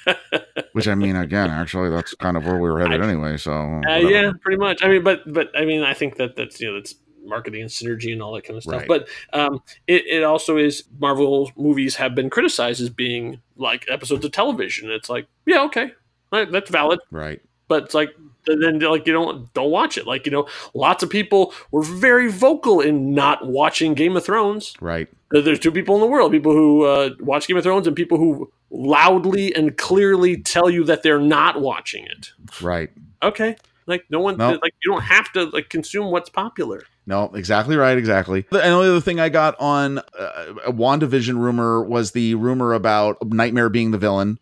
[0.74, 3.38] Which I mean, again, actually, that's kind of where we were headed anyway.
[3.38, 4.84] So Uh, yeah, pretty much.
[4.84, 6.96] I mean, but but I mean, I think that that's you know that's
[7.28, 8.80] marketing and synergy and all that kind of stuff.
[8.82, 8.88] Right.
[8.88, 14.24] But um, it it also is Marvel movies have been criticized as being like episodes
[14.26, 14.90] of television.
[14.92, 15.92] It's like yeah, okay,
[16.32, 17.00] Right, that's valid.
[17.12, 17.42] right.
[17.68, 18.10] but it's like
[18.46, 22.32] then like you don't don't watch it like you know lots of people were very
[22.32, 25.10] vocal in not watching game of thrones Right.
[25.32, 28.18] There's two people in the world people who uh, watch game of thrones and people
[28.18, 32.90] who loudly and clearly tell you that they're not watching it Right.
[33.22, 33.58] okay
[33.88, 34.52] like no one No.
[34.62, 38.46] like you don't have to like consume what's popular No, exactly right, exactly.
[38.52, 42.36] The and the only other thing I got on uh, a WandaVision rumor was the
[42.36, 44.40] rumor about Nightmare being the villain.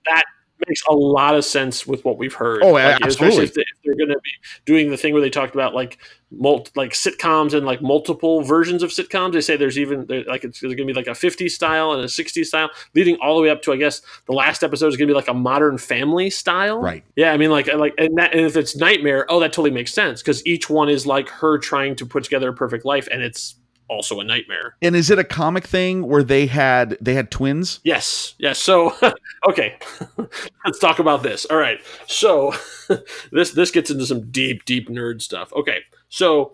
[0.68, 2.62] Makes a lot of sense with what we've heard.
[2.64, 3.08] Oh, like, absolutely.
[3.08, 4.32] Especially if, they, they're going to be
[4.66, 5.98] doing the thing where they talked about like
[6.32, 9.34] mul- like sitcoms and like multiple versions of sitcoms.
[9.34, 12.08] They say there's even like it's going to be like a 50s style and a
[12.08, 15.08] 60s style, leading all the way up to I guess the last episode is going
[15.08, 16.82] to be like a Modern Family style.
[16.82, 17.04] Right.
[17.16, 19.94] Yeah, I mean, like, like, and, that, and if it's Nightmare, oh, that totally makes
[19.94, 23.22] sense because each one is like her trying to put together a perfect life, and
[23.22, 23.56] it's
[23.88, 24.76] also a nightmare.
[24.82, 27.80] And is it a comic thing where they had they had twins?
[27.84, 28.60] Yes, yes.
[28.60, 28.94] So,
[29.48, 29.78] okay,
[30.66, 31.46] let's talk about this.
[31.46, 32.54] All right, so
[33.32, 35.52] this this gets into some deep, deep nerd stuff.
[35.54, 36.54] Okay, so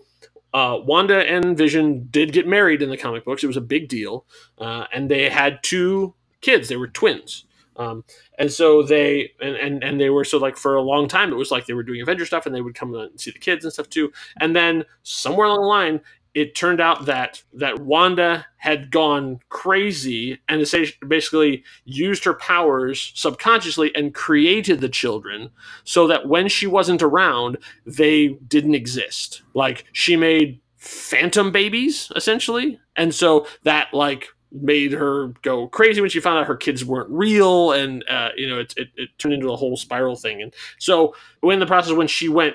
[0.54, 3.42] uh, Wanda and Vision did get married in the comic books.
[3.42, 4.26] It was a big deal,
[4.58, 6.68] uh, and they had two kids.
[6.68, 7.44] They were twins.
[7.76, 8.04] Um,
[8.38, 11.36] and so they and, and and they were so like for a long time it
[11.36, 13.64] was like they were doing Avenger stuff and they would come and see the kids
[13.64, 14.12] and stuff too.
[14.40, 16.00] And then somewhere along the line,
[16.34, 20.64] it turned out that that Wanda had gone crazy and
[21.06, 25.50] basically used her powers subconsciously and created the children
[25.84, 29.42] so that when she wasn't around, they didn't exist.
[29.54, 36.10] Like she made phantom babies essentially, and so that like made her go crazy when
[36.10, 39.34] she found out her kids weren't real and uh, you know it, it, it turned
[39.34, 42.54] into a whole spiral thing and so in the process when she went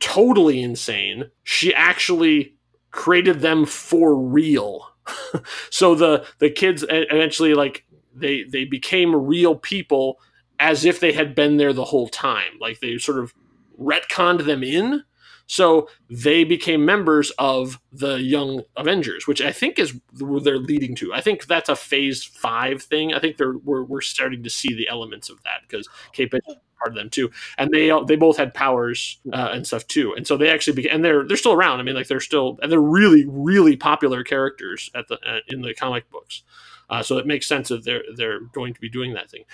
[0.00, 2.55] totally insane she actually
[2.96, 4.90] created them for real
[5.70, 10.18] so the the kids eventually like they they became real people
[10.58, 13.32] as if they had been there the whole time like they sort of
[13.78, 15.04] retconned them in
[15.46, 20.96] so they became members of the Young Avengers, which I think is where they're leading
[20.96, 21.14] to.
[21.14, 23.14] I think that's a Phase Five thing.
[23.14, 26.44] I think they're we're, we're starting to see the elements of that because Kate Bishop
[26.48, 29.86] is part of them too, and they all- they both had powers uh, and stuff
[29.86, 31.80] too, and so they actually became and they're they're still around.
[31.80, 35.62] I mean, like they're still and they're really really popular characters at the uh, in
[35.62, 36.42] the comic books.
[36.88, 39.44] Uh, so it makes sense that they're they're going to be doing that thing.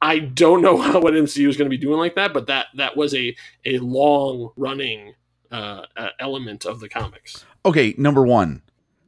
[0.00, 2.66] I don't know how what MCU is going to be doing like that, but that
[2.76, 5.14] that was a a long running
[5.50, 7.44] uh, uh, element of the comics.
[7.64, 8.62] Okay, number one,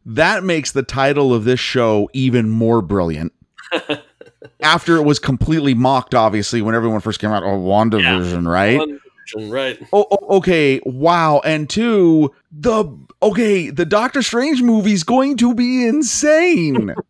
[0.07, 3.33] that makes the title of this show even more brilliant.
[4.65, 8.81] After it was completely mocked, obviously, when everyone first came out, oh, WandaVision, right?
[8.81, 9.79] WandaVision, right.
[9.93, 11.41] Oh, oh, okay, wow.
[11.45, 12.85] And two, the
[13.23, 16.95] okay, the Doctor Strange movie's going to be insane.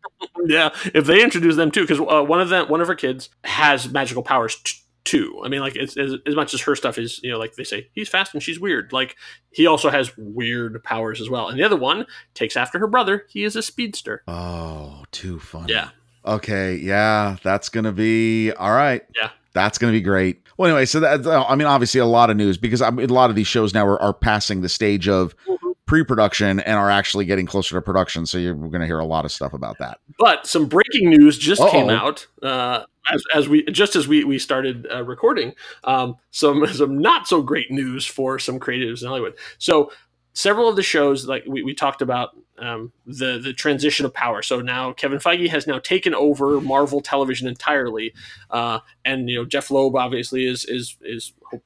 [0.46, 3.28] Yeah, if they introduce them too, because uh, one of them, one of her kids
[3.44, 5.40] has magical powers t- too.
[5.44, 7.64] I mean, like it's as, as much as her stuff is, you know, like they
[7.64, 8.92] say he's fast and she's weird.
[8.92, 9.16] Like
[9.52, 11.48] he also has weird powers as well.
[11.48, 13.26] And the other one takes after her brother.
[13.28, 14.22] He is a speedster.
[14.26, 15.72] oh, too funny.
[15.72, 15.90] Yeah.
[16.26, 19.02] Okay, yeah, that's gonna be all right.
[19.20, 19.30] Yeah.
[19.52, 20.42] That's gonna be great.
[20.56, 23.12] Well, anyway, so that I mean, obviously, a lot of news because I mean, a
[23.12, 25.74] lot of these shows now are, are passing the stage of Mhm.
[25.86, 28.24] pre-production and are actually getting closer to production.
[28.26, 29.98] So you're going to hear a lot of stuff about that.
[30.18, 31.94] But some breaking news just came Uh-oh.
[31.96, 35.54] out uh, as, as we just as we we started uh, recording.
[35.84, 39.34] Um, some some not so great news for some creatives in Hollywood.
[39.58, 39.92] So
[40.32, 44.42] several of the shows, like we, we talked about, um, the the transition of power.
[44.42, 48.12] So now Kevin Feige has now taken over Marvel Television entirely,
[48.50, 51.58] uh, and you know Jeph Loeb obviously is is is uh,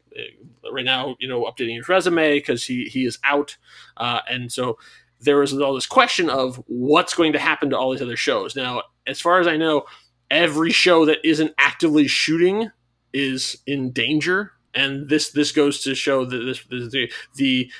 [0.72, 3.56] right now you know updating his resume because he he is out,
[3.96, 4.78] uh, and so
[5.20, 8.54] there is all this question of what's going to happen to all these other shows.
[8.54, 9.84] Now, as far as I know,
[10.30, 12.70] every show that isn't actively shooting
[13.12, 17.72] is in danger, and this this goes to show that this, this the the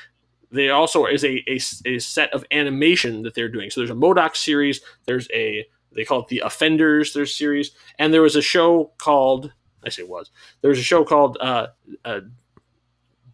[0.50, 3.70] they also is a, a, a set of animation that they're doing.
[3.70, 4.34] So there's a M.O.D.O.K.
[4.34, 8.92] series, there's a they call it the Offenders, there's series, and there was a show
[8.98, 9.52] called
[9.84, 10.30] I say it was
[10.60, 11.68] there was a show called uh,
[12.04, 12.20] uh,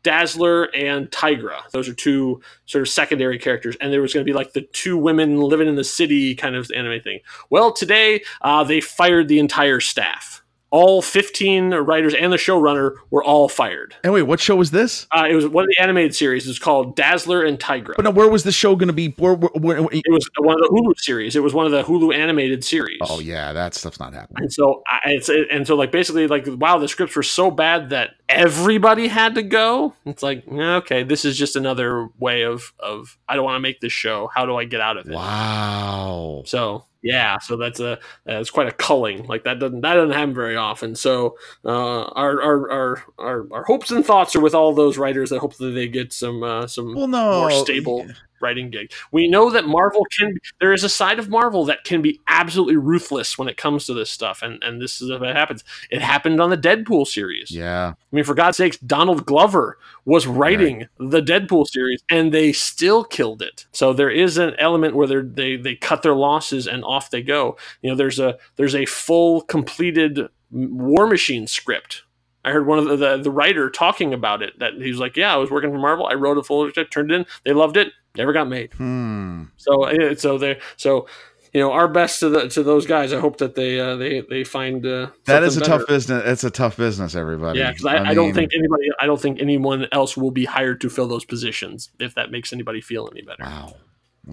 [0.02, 1.68] Dazzler and Tigra.
[1.72, 4.60] Those are two sort of secondary characters, and there was going to be like the
[4.60, 7.20] two women living in the city kind of anime thing.
[7.50, 10.43] Well, today uh, they fired the entire staff.
[10.76, 13.94] All 15 writers and the showrunner were all fired.
[14.02, 15.06] And wait, what show was this?
[15.16, 16.48] Uh, it was one of the animated series.
[16.48, 17.92] It's called Dazzler and Tigra.
[17.94, 19.10] But no, where was the show going to be?
[19.16, 21.36] Where, where, where- It was one of the Hulu series.
[21.36, 22.98] It was one of the Hulu animated series.
[23.02, 24.42] oh yeah, that stuff's not happening.
[24.42, 27.90] And so I- it's and so like basically like wow the scripts were so bad
[27.90, 29.94] that everybody had to go.
[30.04, 33.80] It's like okay, this is just another way of of I don't want to make
[33.80, 34.28] this show.
[34.34, 35.14] How do I get out of it?
[35.14, 36.42] Wow.
[36.46, 39.26] So yeah, so that's a that's quite a culling.
[39.26, 40.94] Like that doesn't that doesn't happen very often.
[40.94, 45.30] So uh, our, our our our our hopes and thoughts are with all those writers.
[45.30, 47.40] that hopefully they get some uh, some Well, no.
[47.40, 48.06] more stable
[48.44, 48.92] writing gig.
[49.10, 50.38] We know that Marvel can.
[50.60, 53.94] There is a side of Marvel that can be absolutely ruthless when it comes to
[53.94, 55.64] this stuff, and and this is what happens.
[55.90, 57.50] It happened on the Deadpool series.
[57.50, 57.94] Yeah.
[57.96, 63.02] I mean, for God's sakes, Donald Glover was writing the Deadpool series, and they still
[63.02, 63.66] killed it.
[63.72, 67.22] So there is an element where they're, they they cut their losses and off they
[67.22, 67.56] go.
[67.82, 72.02] You know, there's a there's a full completed War Machine script.
[72.44, 74.58] I heard one of the, the the writer talking about it.
[74.58, 76.06] That he was like, "Yeah, I was working for Marvel.
[76.06, 77.26] I wrote a full script, turned it in.
[77.44, 77.92] They loved it.
[78.16, 78.72] Never got made.
[78.74, 79.44] Hmm.
[79.56, 81.06] So so they so."
[81.52, 83.12] You know, our best to the to those guys.
[83.12, 86.24] I hope that they uh, they they find uh, That is a something tough business.
[86.26, 87.60] It's a tough business, everybody.
[87.60, 90.80] Yeah, because I, I, don't think anybody, I don't think anyone else will be hired
[90.80, 91.90] to fill those positions.
[92.00, 93.44] If that makes anybody feel any better.
[93.44, 93.76] Wow.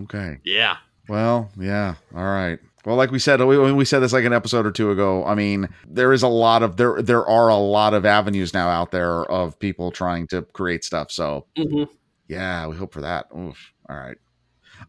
[0.03, 0.39] Okay.
[0.43, 1.93] Yeah, Well, yeah.
[2.15, 2.57] All right.
[2.85, 5.35] Well, like we said, we, we said this like an episode or two ago, I
[5.35, 7.01] mean, there is a lot of there.
[7.01, 11.11] There are a lot of avenues now out there of people trying to create stuff.
[11.11, 11.83] So hmm
[12.27, 13.27] yeah, we hope for that.
[13.37, 13.73] Oof.
[13.89, 14.17] All right.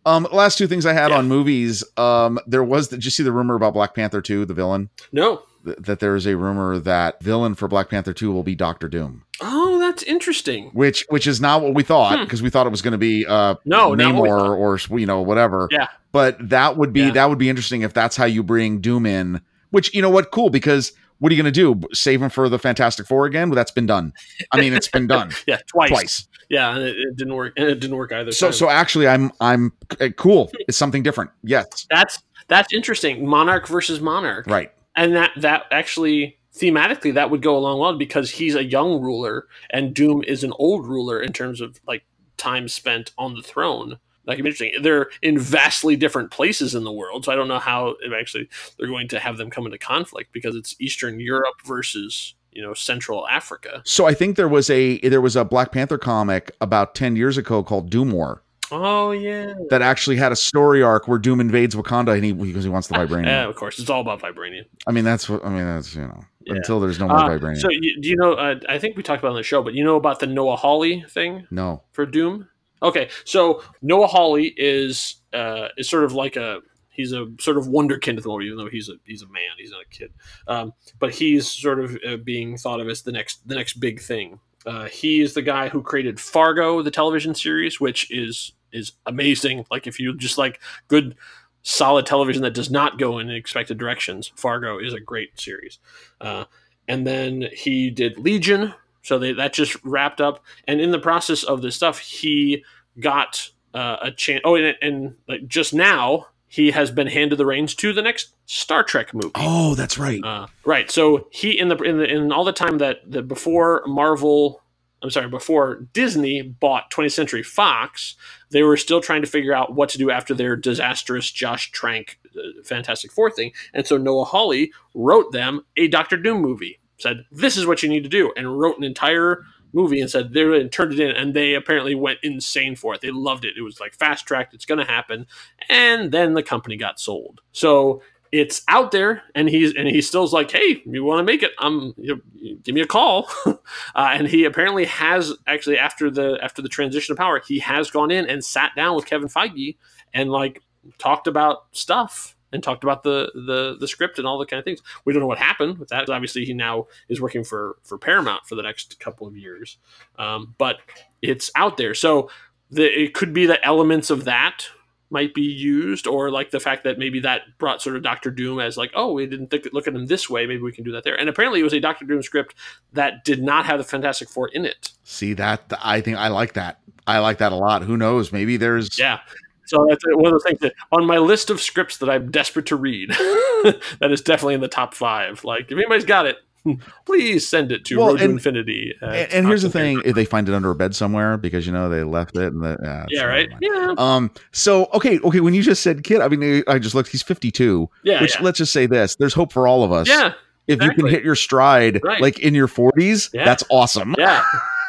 [0.07, 1.18] Um, last two things I had Yeah.
[1.18, 1.84] on movies.
[1.97, 2.88] Um, there was.
[2.88, 4.88] Did you see the rumor about Black Panther two, the villain?
[5.12, 5.43] no.
[5.64, 8.88] Th- that there is a rumor that villain for Black Panther two will be Doctor
[8.88, 9.61] Doom, Oh,
[9.93, 10.70] that's interesting.
[10.72, 12.24] which which is not what we thought Hmm.
[12.24, 14.57] because we thought it was going to be uh No, Namor
[14.90, 15.68] or you know whatever.
[15.70, 15.88] Yeah.
[16.12, 17.11] But that would be Yeah.
[17.12, 19.40] that would be interesting if that's how you bring Doom in.
[19.70, 21.86] Which you know what, cool because what are you going to do?
[21.95, 23.49] Save him for the Fantastic Four again?
[23.49, 24.12] Well, that's been done.
[24.51, 25.88] I mean, it's been done Yeah, twice.
[25.90, 26.28] twice.
[26.51, 27.53] Yeah, and it, it didn't work.
[27.57, 28.32] And it didn't work either.
[28.32, 28.53] So time.
[28.55, 30.51] so actually, I'm I'm uh, cool.
[30.68, 31.30] It's something different.
[31.43, 32.18] Yes, that's
[32.49, 33.26] that's interesting.
[33.26, 34.47] Monarch versus Monarch.
[34.49, 34.70] right.
[34.97, 39.46] and that that actually thematically that would go along well because he's a young ruler
[39.70, 42.05] and Doom is an old ruler in terms of like
[42.36, 43.98] time spent on the throne.
[44.26, 44.72] Be interesting.
[44.80, 48.48] They're in vastly different places in the world, so I don't know how actually
[48.78, 52.72] they're going to have them come into conflict because it's Eastern Europe versus you know
[52.72, 53.82] Central Africa.
[53.84, 57.36] So I think there was a there was a Black Panther comic about ten years
[57.36, 58.42] ago called Doom War
[58.74, 62.64] Oh yeah, that actually had a story arc where Doom invades Wakanda and he because
[62.64, 63.26] he wants the vibranium.
[63.26, 63.46] yeah.
[63.48, 64.64] Of course, it's all about vibranium.
[64.86, 65.64] I mean, that's what I mean.
[65.64, 66.54] That's you know Yeah.
[66.54, 67.58] until there's no more Uh, vibranium.
[67.60, 68.32] so you, do you know?
[68.32, 70.26] Uh, I think we talked about it on the show, but you know about the
[70.26, 71.46] Noah Hawley thing?
[71.50, 72.48] no, for Doom?
[72.82, 77.66] Okay, so Noah Hawley is uh, is sort of like a he's a sort of
[77.66, 80.12] wonderkind at the moment, even though he's a he's a man, he's not a kid.
[80.48, 84.00] Um, but he's sort of uh, being thought of as the next the next big
[84.00, 84.40] thing.
[84.64, 89.66] Uh, he is the guy who created Fargo, the television series, which is is amazing.
[89.70, 91.16] Like if you just like good
[91.62, 95.78] solid television that does not go in expected directions, Fargo is a great series.
[96.20, 96.44] Uh,
[96.88, 100.44] and then he did Legion, so they, that just wrapped up.
[100.66, 102.64] And in the process of this stuff, he
[102.98, 104.42] got uh, a chance.
[104.44, 108.34] Oh, and, and like just now, he has been handed the reins to the next
[108.44, 109.30] Star Trek movie.
[109.36, 110.22] oh, that's right.
[110.22, 110.90] Uh, right.
[110.90, 114.61] So he in the in the in all the time that the before Marvel,
[115.03, 118.14] I'm sorry, before Disney bought 20th Century Fox,
[118.50, 122.18] they were still trying to figure out what to do after their disastrous Josh Trank
[122.36, 126.78] uh, Fantastic Four thing, and so Noah Hawley wrote them a Doctor Doom movie.
[126.98, 130.32] said, "This is what you need to do," and wrote an entire movie and said
[130.32, 133.00] they and turned it in, and they apparently went insane for it.
[133.00, 133.57] They loved it.
[133.57, 134.55] It was like fast tracked.
[134.55, 135.26] It's going to happen,
[135.68, 137.40] and then the company got sold.
[137.53, 138.03] So
[138.33, 141.53] it's out there and he's and he still's like hey you want to make it?
[141.59, 143.28] Um you know, give me a call.
[143.95, 147.91] Uh, and he apparently has actually after the after the transition of power he has
[147.91, 149.76] gone in and sat down with kevin feige
[150.12, 150.62] and like
[150.99, 154.64] talked about stuff and talked about the the the script and all the kind of
[154.64, 154.83] things.
[155.05, 156.09] We don't know what happened with that.
[156.09, 159.78] Obviously he now is working for for paramount for the next couple of years.
[160.18, 160.78] Um, but
[161.22, 161.95] it's out there.
[161.95, 162.30] So
[162.70, 164.66] the, it could be the elements of that
[165.12, 168.58] might be used, or like the fact that maybe that brought sort of Doctor Doom
[168.58, 170.46] as like, oh, we didn't think, look at him this way.
[170.46, 171.18] Maybe we can do that there.
[171.18, 172.54] And apparently, it was a Doctor Doom script
[172.94, 174.92] that did not have the Fantastic Four in it.
[175.04, 175.72] See that?
[175.82, 176.80] I think I like that.
[177.06, 177.82] I like that a lot.
[177.82, 178.32] Who knows?
[178.32, 179.20] Maybe there's yeah.
[179.66, 182.66] So that's one of the things that on my list of scripts that I'm desperate
[182.66, 185.44] to read, that is definitely in the top five.
[185.44, 186.38] Like if anybody's got it,
[187.06, 188.94] please send it to well, Road to Infinity.
[189.00, 191.72] and, and here's the thing: if they find it under a bed somewhere because you
[191.72, 193.94] know they left it, and the, uh, yeah, right, yeah.
[193.98, 194.30] Um.
[194.52, 195.40] So okay, okay.
[195.40, 197.10] When you just said kid, I mean, I just looked.
[197.10, 197.88] He's 52.
[198.04, 198.20] Yeah.
[198.20, 198.42] Which yeah.
[198.42, 200.08] let's just say this: there's hope for all of us.
[200.08, 200.32] Yeah.
[200.68, 200.86] If exactly.
[200.86, 202.20] you can hit your stride right.
[202.20, 203.44] like in your 40s, yeah.
[203.44, 204.14] that's awesome.
[204.16, 204.44] Yeah.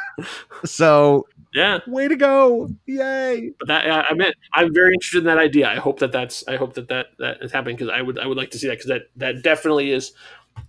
[0.66, 5.38] so yeah way to go yay but that i mean i'm very interested in that
[5.38, 8.18] idea i hope that that's i hope that that that is happening because i would
[8.20, 10.14] i would like to see that because that that definitely is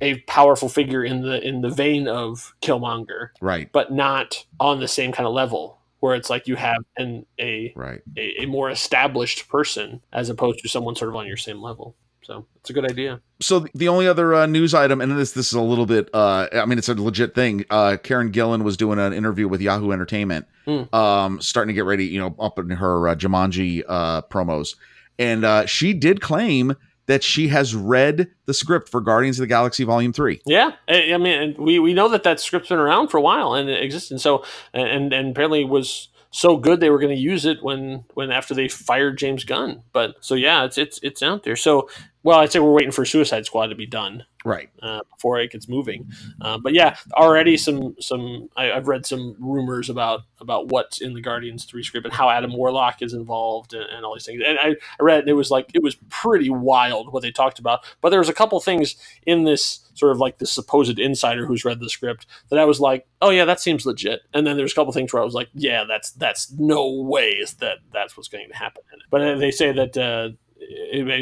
[0.00, 3.70] a powerful figure in the in the vein of Killmonger, right?
[3.72, 7.72] But not on the same kind of level where it's like you have an a
[7.74, 11.62] right a, a more established person as opposed to someone sort of on your same
[11.62, 11.96] level.
[12.24, 13.20] So it's a good idea.
[13.40, 16.48] So the only other uh, news item, and this this is a little bit, uh,
[16.52, 17.64] I mean, it's a legit thing.
[17.68, 20.92] Uh, Karen Gillan was doing an interview with Yahoo Entertainment, mm.
[20.94, 24.76] um, starting to get ready, you know, up in her uh, Jumanji uh, promos,
[25.18, 26.74] and uh, she did claim
[27.06, 30.40] that she has read the script for Guardians of the Galaxy Volume Three.
[30.46, 33.68] Yeah, I mean, we we know that that script's been around for a while and
[33.68, 37.44] it exists, and so and and apparently was so good they were going to use
[37.44, 39.82] it when when after they fired James Gunn.
[39.92, 41.56] But so yeah, it's it's it's out there.
[41.56, 41.88] So
[42.24, 45.50] well, I'd say we're waiting for Suicide Squad to be done, right, uh, before it
[45.50, 46.10] gets moving.
[46.40, 51.14] Uh, but yeah, already some some I, have read some rumors about about what's in
[51.14, 54.42] the Guardians three script and how Adam Warlock is involved and, and all these things.
[54.46, 57.84] And I, I read it was like it was pretty wild what they talked about.
[58.00, 61.64] But there was a couple things in this sort of like the supposed insider who's
[61.64, 64.22] read the script that I was like, oh yeah, that seems legit.
[64.34, 67.54] And then there's a couple things where I was like, yeah, that's that's no ways
[67.60, 68.82] that that's what's going to happen.
[69.10, 69.96] But they say that.
[69.96, 70.30] Uh,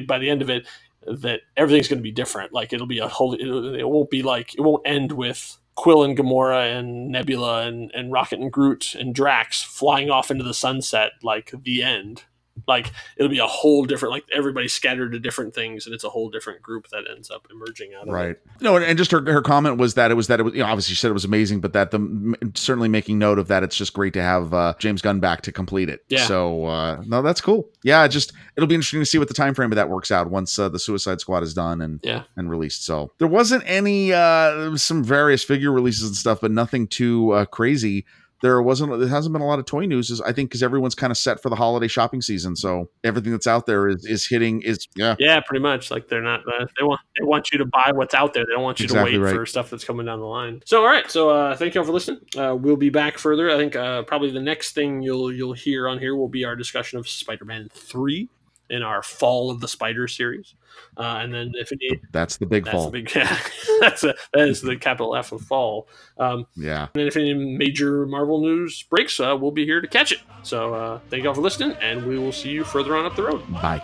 [0.06, 0.66] by the end of it,
[1.06, 2.52] that everything's going to be different.
[2.52, 3.34] Like it'll be a whole.
[3.34, 7.90] It, it won't be like it won't end with Quill and Gamora and Nebula and,
[7.94, 12.24] and Rocket and Groot and Drax flying off into the sunset like the end
[12.68, 16.08] like it'll be a whole different like everybody scattered to different things and it's a
[16.08, 18.26] whole different group that ends up emerging out of right it.
[18.46, 18.62] Right.
[18.62, 20.60] No and, and just her, her comment was that it was that it was you
[20.60, 23.62] know obviously she said it was amazing but that the certainly making note of that
[23.62, 26.04] it's just great to have uh, james gunn back to complete it.
[26.08, 26.26] Yeah.
[26.26, 27.68] So uh no that's cool.
[27.82, 30.30] Yeah just it'll be interesting to see what the time frame of that works out
[30.30, 32.24] once uh, the suicide squad is done and yeah.
[32.36, 32.84] and released.
[32.84, 37.44] So there wasn't any uh some various figure releases and stuff but nothing too uh,
[37.46, 38.04] crazy
[38.42, 40.94] there wasn't there hasn't been a lot of toy news is i think because everyone's
[40.94, 42.56] kind of set for the holiday shopping season.
[42.56, 45.14] So everything that's out there is is hitting is yeah.
[45.18, 45.90] Yeah pretty much.
[45.90, 48.44] Like they're not uh, they want they want you to buy what's out there.
[48.44, 49.34] They don't want you exactly to wait right.
[49.34, 50.62] for stuff that's coming down the line.
[50.64, 51.08] So all right.
[51.10, 52.20] So uh thank you all for listening.
[52.36, 53.50] Uh we'll be back further.
[53.50, 56.56] I think uh probably the next thing you'll you'll hear on here will be our
[56.56, 58.28] discussion of spider-man 3
[58.72, 60.54] in our fall of the spider series
[60.96, 62.90] uh, and then if any, that's the big that's fall.
[62.90, 63.38] The big, yeah,
[63.80, 65.88] that's a, that is the capital F of fall.
[66.18, 66.82] Um, yeah.
[66.82, 70.20] And then if any major Marvel news breaks, uh, we'll be here to catch it.
[70.42, 73.16] So uh, thank you all for listening, and we will see you further on up
[73.16, 73.50] the road.
[73.52, 73.80] Bye.